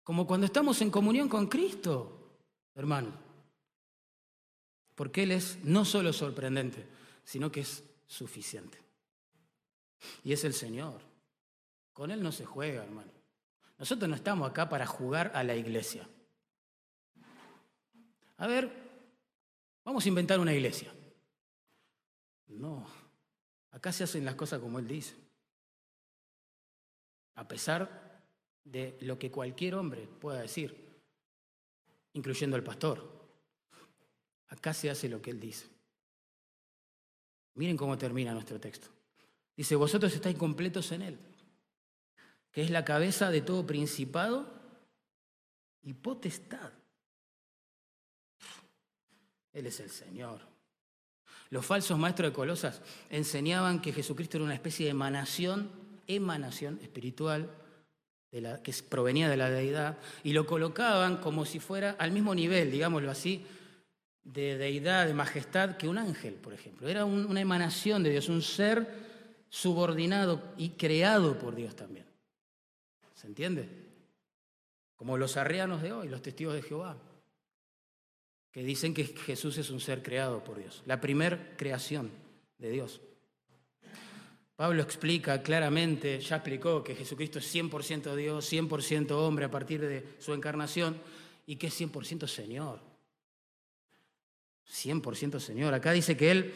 [0.03, 2.37] como cuando estamos en comunión con Cristo,
[2.75, 3.13] hermano.
[4.95, 6.85] Porque Él es no solo sorprendente,
[7.23, 8.77] sino que es suficiente.
[10.23, 10.99] Y es el Señor.
[11.93, 13.11] Con Él no se juega, hermano.
[13.77, 16.07] Nosotros no estamos acá para jugar a la iglesia.
[18.41, 18.71] A ver,
[19.85, 20.91] vamos a inventar una iglesia.
[22.47, 22.87] No,
[23.69, 25.13] acá se hacen las cosas como Él dice.
[27.35, 28.19] A pesar
[28.63, 30.75] de lo que cualquier hombre pueda decir,
[32.13, 33.07] incluyendo el pastor.
[34.47, 35.67] Acá se hace lo que Él dice.
[37.53, 38.87] Miren cómo termina nuestro texto.
[39.55, 41.19] Dice, vosotros estáis completos en Él,
[42.51, 44.51] que es la cabeza de todo principado
[45.83, 46.71] y potestad.
[49.53, 50.39] Él es el Señor.
[51.49, 55.69] Los falsos maestros de Colosas enseñaban que Jesucristo era una especie de emanación,
[56.07, 57.49] emanación espiritual
[58.31, 62.33] de la, que provenía de la deidad y lo colocaban como si fuera al mismo
[62.33, 63.45] nivel, digámoslo así,
[64.23, 66.87] de deidad, de majestad que un ángel, por ejemplo.
[66.87, 68.87] Era una emanación de Dios, un ser
[69.49, 72.05] subordinado y creado por Dios también.
[73.13, 73.67] ¿Se entiende?
[74.95, 76.95] Como los arrianos de hoy, los testigos de Jehová
[78.51, 82.11] que dicen que Jesús es un ser creado por Dios, la primer creación
[82.57, 83.01] de Dios.
[84.55, 90.05] Pablo explica claramente, ya explicó que Jesucristo es 100% Dios, 100% hombre a partir de
[90.19, 90.97] su encarnación
[91.47, 92.79] y que es 100% Señor.
[94.71, 95.73] 100% Señor.
[95.73, 96.53] Acá dice que Él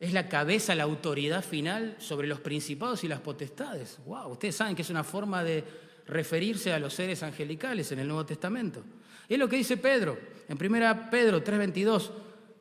[0.00, 3.98] es la cabeza, la autoridad final sobre los principados y las potestades.
[4.06, 4.32] ¡Wow!
[4.32, 5.62] Ustedes saben que es una forma de
[6.06, 8.82] referirse a los seres angelicales en el Nuevo Testamento.
[9.28, 10.18] Es lo que dice Pedro.
[10.48, 12.10] En 1 Pedro 3:22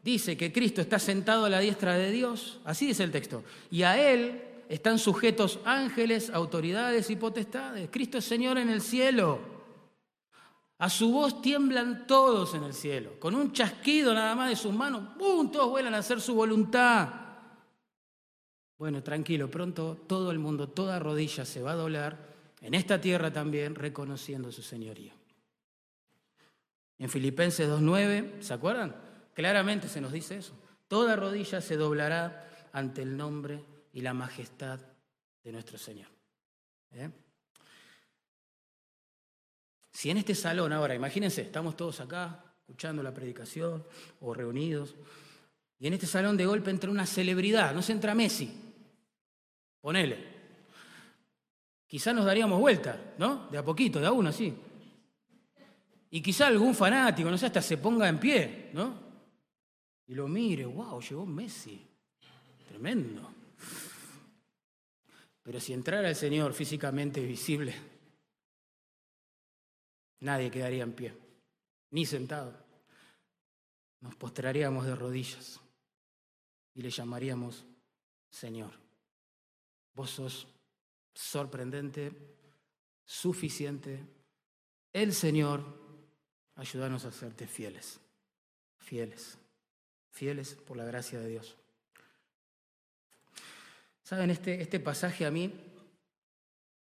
[0.03, 2.59] dice que Cristo está sentado a la diestra de Dios.
[2.63, 3.43] Así dice el texto.
[3.69, 7.89] Y a Él están sujetos ángeles, autoridades y potestades.
[7.91, 9.39] Cristo es Señor en el cielo.
[10.77, 13.19] A su voz tiemblan todos en el cielo.
[13.19, 15.51] Con un chasquido nada más de sus manos, ¡pum!
[15.51, 17.09] Todos vuelan a hacer su voluntad.
[18.79, 22.31] Bueno, tranquilo, pronto todo el mundo, toda rodilla se va a doblar,
[22.61, 25.13] en esta tierra también, reconociendo su señoría.
[27.01, 28.95] En Filipenses 2.9, ¿se acuerdan?
[29.33, 30.53] Claramente se nos dice eso.
[30.87, 34.79] Toda rodilla se doblará ante el nombre y la majestad
[35.43, 36.09] de nuestro Señor.
[36.91, 37.09] ¿Eh?
[39.91, 43.83] Si en este salón ahora, imagínense, estamos todos acá escuchando la predicación
[44.19, 44.93] o reunidos,
[45.79, 48.75] y en este salón de golpe entra una celebridad, no se entra Messi,
[49.81, 50.23] ponele.
[51.87, 53.47] Quizás nos daríamos vuelta, ¿no?
[53.49, 54.55] De a poquito, de a uno, así.
[56.11, 58.99] Y quizá algún fanático, no sé, hasta se ponga en pie, ¿no?
[60.07, 61.87] Y lo mire, wow, llegó Messi.
[62.67, 63.33] Tremendo.
[65.41, 67.73] Pero si entrara el Señor físicamente visible,
[70.19, 71.13] nadie quedaría en pie,
[71.91, 72.61] ni sentado.
[74.01, 75.61] Nos postraríamos de rodillas
[76.73, 77.65] y le llamaríamos
[78.29, 78.71] Señor.
[79.93, 80.47] Vos sos
[81.13, 82.11] sorprendente,
[83.05, 84.05] suficiente.
[84.91, 85.80] El Señor,
[86.61, 87.99] ayúdanos a serte fieles,
[88.77, 89.35] fieles,
[90.11, 91.57] fieles por la gracia de Dios.
[94.03, 95.51] Saben, este, este pasaje a mí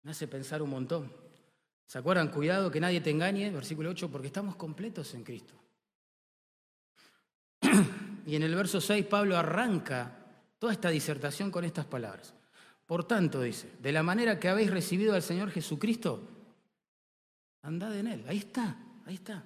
[0.03, 1.11] me hace pensar un montón.
[1.87, 2.29] ¿Se acuerdan?
[2.29, 5.55] Cuidado que nadie te engañe, versículo 8, porque estamos completos en Cristo.
[8.27, 10.19] y en el verso 6 Pablo arranca
[10.59, 12.35] toda esta disertación con estas palabras.
[12.85, 16.21] Por tanto, dice, de la manera que habéis recibido al Señor Jesucristo,
[17.63, 18.25] andad en Él.
[18.27, 19.43] Ahí está, ahí está.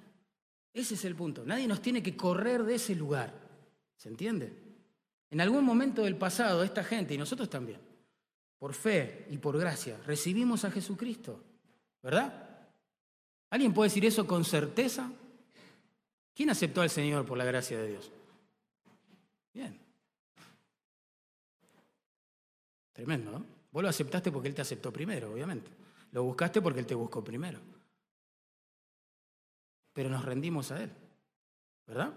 [0.78, 1.44] Ese es el punto.
[1.44, 3.34] Nadie nos tiene que correr de ese lugar.
[3.96, 4.52] ¿Se entiende?
[5.28, 7.80] En algún momento del pasado, esta gente, y nosotros también,
[8.60, 11.42] por fe y por gracia, recibimos a Jesucristo.
[12.00, 12.60] ¿Verdad?
[13.50, 15.10] ¿Alguien puede decir eso con certeza?
[16.32, 18.12] ¿Quién aceptó al Señor por la gracia de Dios?
[19.52, 19.76] Bien.
[22.92, 23.44] Tremendo, ¿no?
[23.72, 25.72] Vos lo aceptaste porque Él te aceptó primero, obviamente.
[26.12, 27.58] Lo buscaste porque Él te buscó primero.
[29.98, 30.92] Pero nos rendimos a Él,
[31.84, 32.14] ¿verdad?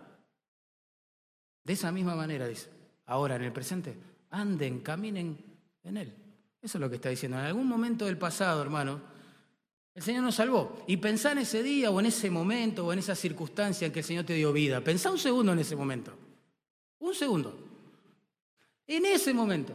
[1.64, 2.70] De esa misma manera, dice,
[3.08, 3.98] ahora en el presente,
[4.30, 5.36] anden, caminen
[5.82, 6.14] en Él.
[6.62, 7.40] Eso es lo que está diciendo.
[7.40, 9.02] En algún momento del pasado, hermano,
[9.96, 10.84] el Señor nos salvó.
[10.86, 14.02] Y pensá en ese día o en ese momento o en esa circunstancia en que
[14.02, 14.82] el Señor te dio vida.
[14.82, 16.14] Pensá un segundo en ese momento.
[17.00, 17.58] Un segundo.
[18.86, 19.74] En ese momento.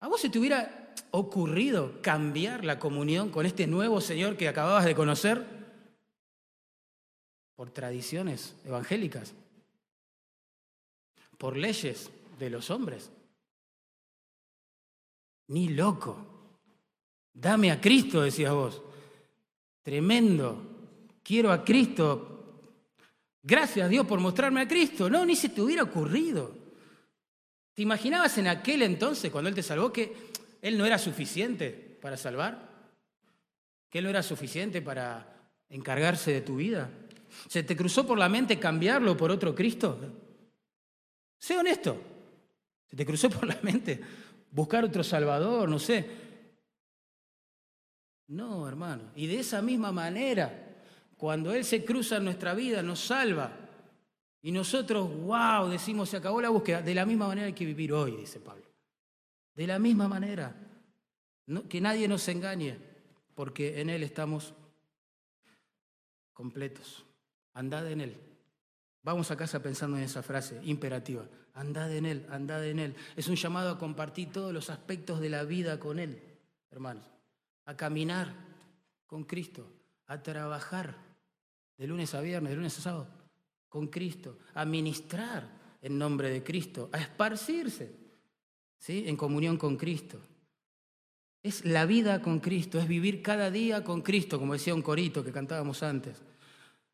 [0.00, 4.86] ¿A vos se te hubiera ocurrido cambiar la comunión con este nuevo Señor que acababas
[4.86, 5.60] de conocer
[7.54, 9.34] por tradiciones evangélicas?
[11.38, 13.10] ¿Por leyes de los hombres?
[15.48, 16.16] Ni loco.
[17.34, 18.82] Dame a Cristo, decías vos.
[19.82, 20.70] Tremendo.
[21.22, 22.32] Quiero a Cristo.
[23.42, 25.10] Gracias a Dios por mostrarme a Cristo.
[25.10, 26.54] No, ni se te hubiera ocurrido.
[27.74, 30.14] ¿Te imaginabas en aquel entonces, cuando Él te salvó, que
[30.60, 32.70] Él no era suficiente para salvar?
[33.88, 36.90] ¿Que Él no era suficiente para encargarse de tu vida?
[37.48, 39.98] ¿Se te cruzó por la mente cambiarlo por otro Cristo?
[41.38, 42.00] Sé honesto.
[42.88, 44.00] ¿Se te cruzó por la mente
[44.50, 45.68] buscar otro Salvador?
[45.68, 46.08] No sé.
[48.28, 49.10] No, hermano.
[49.16, 50.76] Y de esa misma manera,
[51.16, 53.50] cuando Él se cruza en nuestra vida, nos salva.
[54.42, 56.82] Y nosotros, wow, decimos, se acabó la búsqueda.
[56.82, 58.64] De la misma manera hay que vivir hoy, dice Pablo.
[59.54, 60.54] De la misma manera.
[61.68, 62.78] que nadie nos engañe,
[63.34, 64.54] porque en Él estamos
[66.32, 67.04] completos.
[67.54, 68.16] Andad en Él.
[69.02, 71.26] Vamos a casa pensando en esa frase imperativa.
[71.54, 72.94] Andad en Él, andad en Él.
[73.16, 76.22] Es un llamado a compartir todos los aspectos de la vida con Él,
[76.70, 77.04] hermanos.
[77.66, 78.34] A caminar
[79.06, 79.66] con Cristo,
[80.06, 80.96] a trabajar
[81.76, 83.22] de lunes a viernes, de lunes a sábado
[83.72, 85.48] con Cristo, a ministrar
[85.80, 87.90] en nombre de Cristo, a esparcirse
[88.78, 89.04] ¿sí?
[89.06, 90.20] en comunión con Cristo.
[91.42, 95.24] Es la vida con Cristo, es vivir cada día con Cristo, como decía un corito
[95.24, 96.20] que cantábamos antes.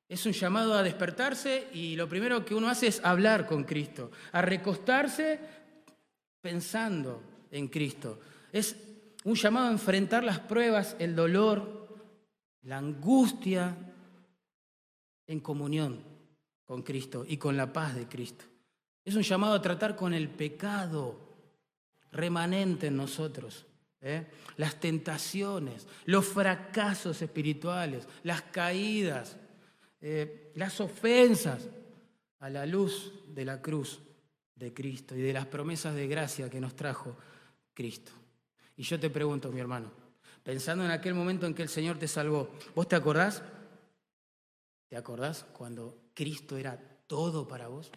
[0.09, 4.11] Es un llamado a despertarse y lo primero que uno hace es hablar con Cristo,
[4.33, 5.39] a recostarse
[6.41, 8.19] pensando en Cristo.
[8.51, 8.77] Es
[9.25, 11.89] un llamado a enfrentar las pruebas, el dolor,
[12.63, 13.77] la angustia
[15.27, 16.03] en comunión
[16.65, 18.47] con Cristo y con la paz de Cristo.
[19.05, 21.29] Es un llamado a tratar con el pecado
[22.13, 23.67] remanente en nosotros,
[24.01, 24.27] ¿eh?
[24.57, 29.37] las tentaciones, los fracasos espirituales, las caídas,
[30.01, 31.69] eh, las ofensas
[32.41, 34.01] a la luz de la cruz
[34.55, 37.17] de Cristo y de las promesas de gracia que nos trajo
[37.75, 38.13] Cristo.
[38.77, 39.91] Y yo te pregunto, mi hermano,
[40.43, 43.43] pensando en aquel momento en que el Señor te salvó, ¿vos te acordás?
[44.89, 47.91] ¿Te acordás cuando Cristo era todo para vos?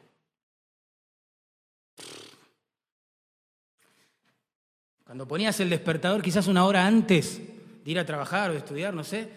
[5.03, 7.37] Cuando ponías el despertador quizás una hora antes
[7.83, 9.29] de ir a trabajar o de estudiar, no sé,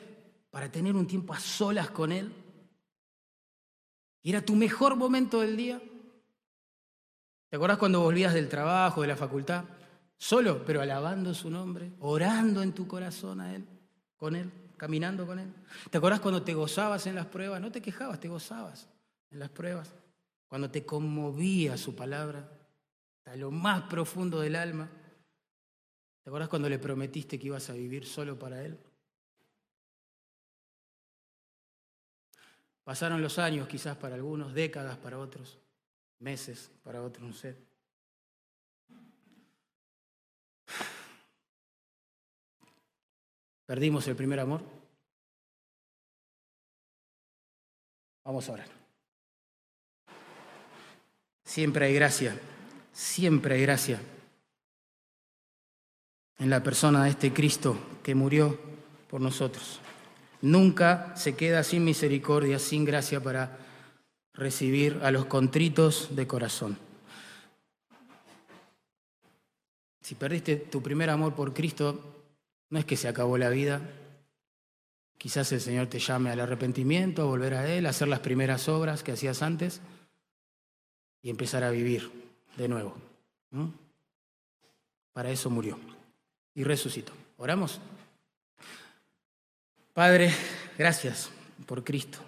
[0.51, 2.33] para tener un tiempo a solas con Él.
[4.25, 5.81] Y era tu mejor momento del día.
[7.49, 9.65] ¿Te acordás cuando volvías del trabajo, de la facultad?
[10.17, 13.65] Solo, pero alabando su nombre, orando en tu corazón a Él,
[14.17, 15.53] con Él caminando con Él.
[15.91, 17.61] ¿Te acordás cuando te gozabas en las pruebas?
[17.61, 18.89] No te quejabas, te gozabas
[19.31, 19.95] en las pruebas.
[20.49, 22.51] Cuando te conmovía su palabra,
[23.19, 24.91] hasta lo más profundo del alma.
[26.23, 28.79] ¿Te acordás cuando le prometiste que ibas a vivir solo para Él?
[32.85, 35.59] Pasaron los años quizás para algunos, décadas para otros,
[36.19, 37.57] meses para otros, no sé.
[43.65, 44.61] Perdimos el primer amor.
[48.23, 48.67] Vamos ahora.
[51.43, 52.39] Siempre hay gracia,
[52.93, 54.01] siempre hay gracia
[56.39, 58.59] en la persona de este Cristo que murió
[59.09, 59.81] por nosotros.
[60.45, 63.57] Nunca se queda sin misericordia, sin gracia para
[64.35, 66.77] recibir a los contritos de corazón.
[70.03, 72.27] Si perdiste tu primer amor por Cristo,
[72.69, 73.81] no es que se acabó la vida.
[75.17, 78.69] Quizás el Señor te llame al arrepentimiento, a volver a Él, a hacer las primeras
[78.69, 79.81] obras que hacías antes
[81.23, 82.13] y empezar a vivir
[82.59, 82.95] de nuevo.
[85.15, 85.79] Para eso murió
[86.55, 87.15] y resucitó.
[87.39, 87.81] ¿Oramos?
[89.95, 90.35] Padre,
[90.77, 91.31] gracias
[91.67, 92.19] por Cristo.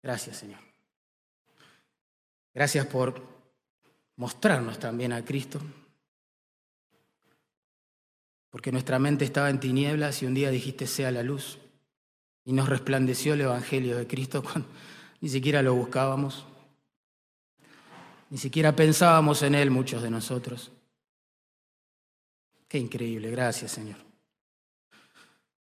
[0.00, 0.60] Gracias, Señor.
[2.54, 3.20] Gracias por
[4.14, 5.60] mostrarnos también a Cristo.
[8.50, 11.58] Porque nuestra mente estaba en tinieblas y un día dijiste sea la luz.
[12.44, 14.68] Y nos resplandeció el Evangelio de Cristo cuando
[15.20, 16.46] ni siquiera lo buscábamos.
[18.30, 20.70] Ni siquiera pensábamos en Él muchos de nosotros.
[22.68, 24.03] Qué increíble, gracias Señor.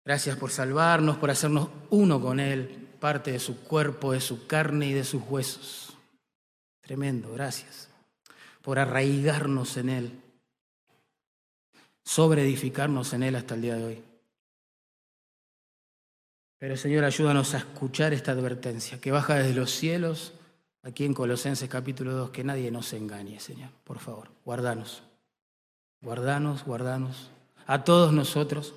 [0.04, 4.86] Gracias por salvarnos, por hacernos uno con Él, parte de su cuerpo, de su carne
[4.86, 5.96] y de sus huesos.
[6.80, 7.88] Tremendo, gracias.
[8.62, 10.20] Por arraigarnos en Él,
[12.04, 14.04] sobre edificarnos en Él hasta el día de hoy.
[16.58, 20.32] Pero Señor, ayúdanos a escuchar esta advertencia que baja desde los cielos,
[20.82, 23.70] aquí en Colosenses capítulo 2, que nadie nos engañe, Señor.
[23.82, 25.02] Por favor, guardanos,
[26.00, 27.30] guardanos, guardanos,
[27.66, 28.74] a todos nosotros,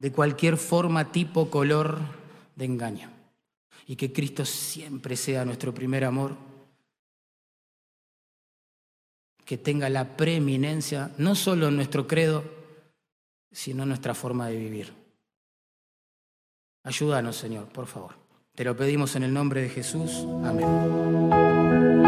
[0.00, 1.98] de cualquier forma, tipo, color,
[2.56, 3.10] de engaño.
[3.86, 6.36] Y que Cristo siempre sea nuestro primer amor,
[9.44, 12.44] que tenga la preeminencia no solo en nuestro credo,
[13.52, 14.92] sino en nuestra forma de vivir.
[16.84, 18.14] Ayúdanos, Señor, por favor.
[18.54, 20.24] Te lo pedimos en el nombre de Jesús.
[20.44, 21.99] Amén.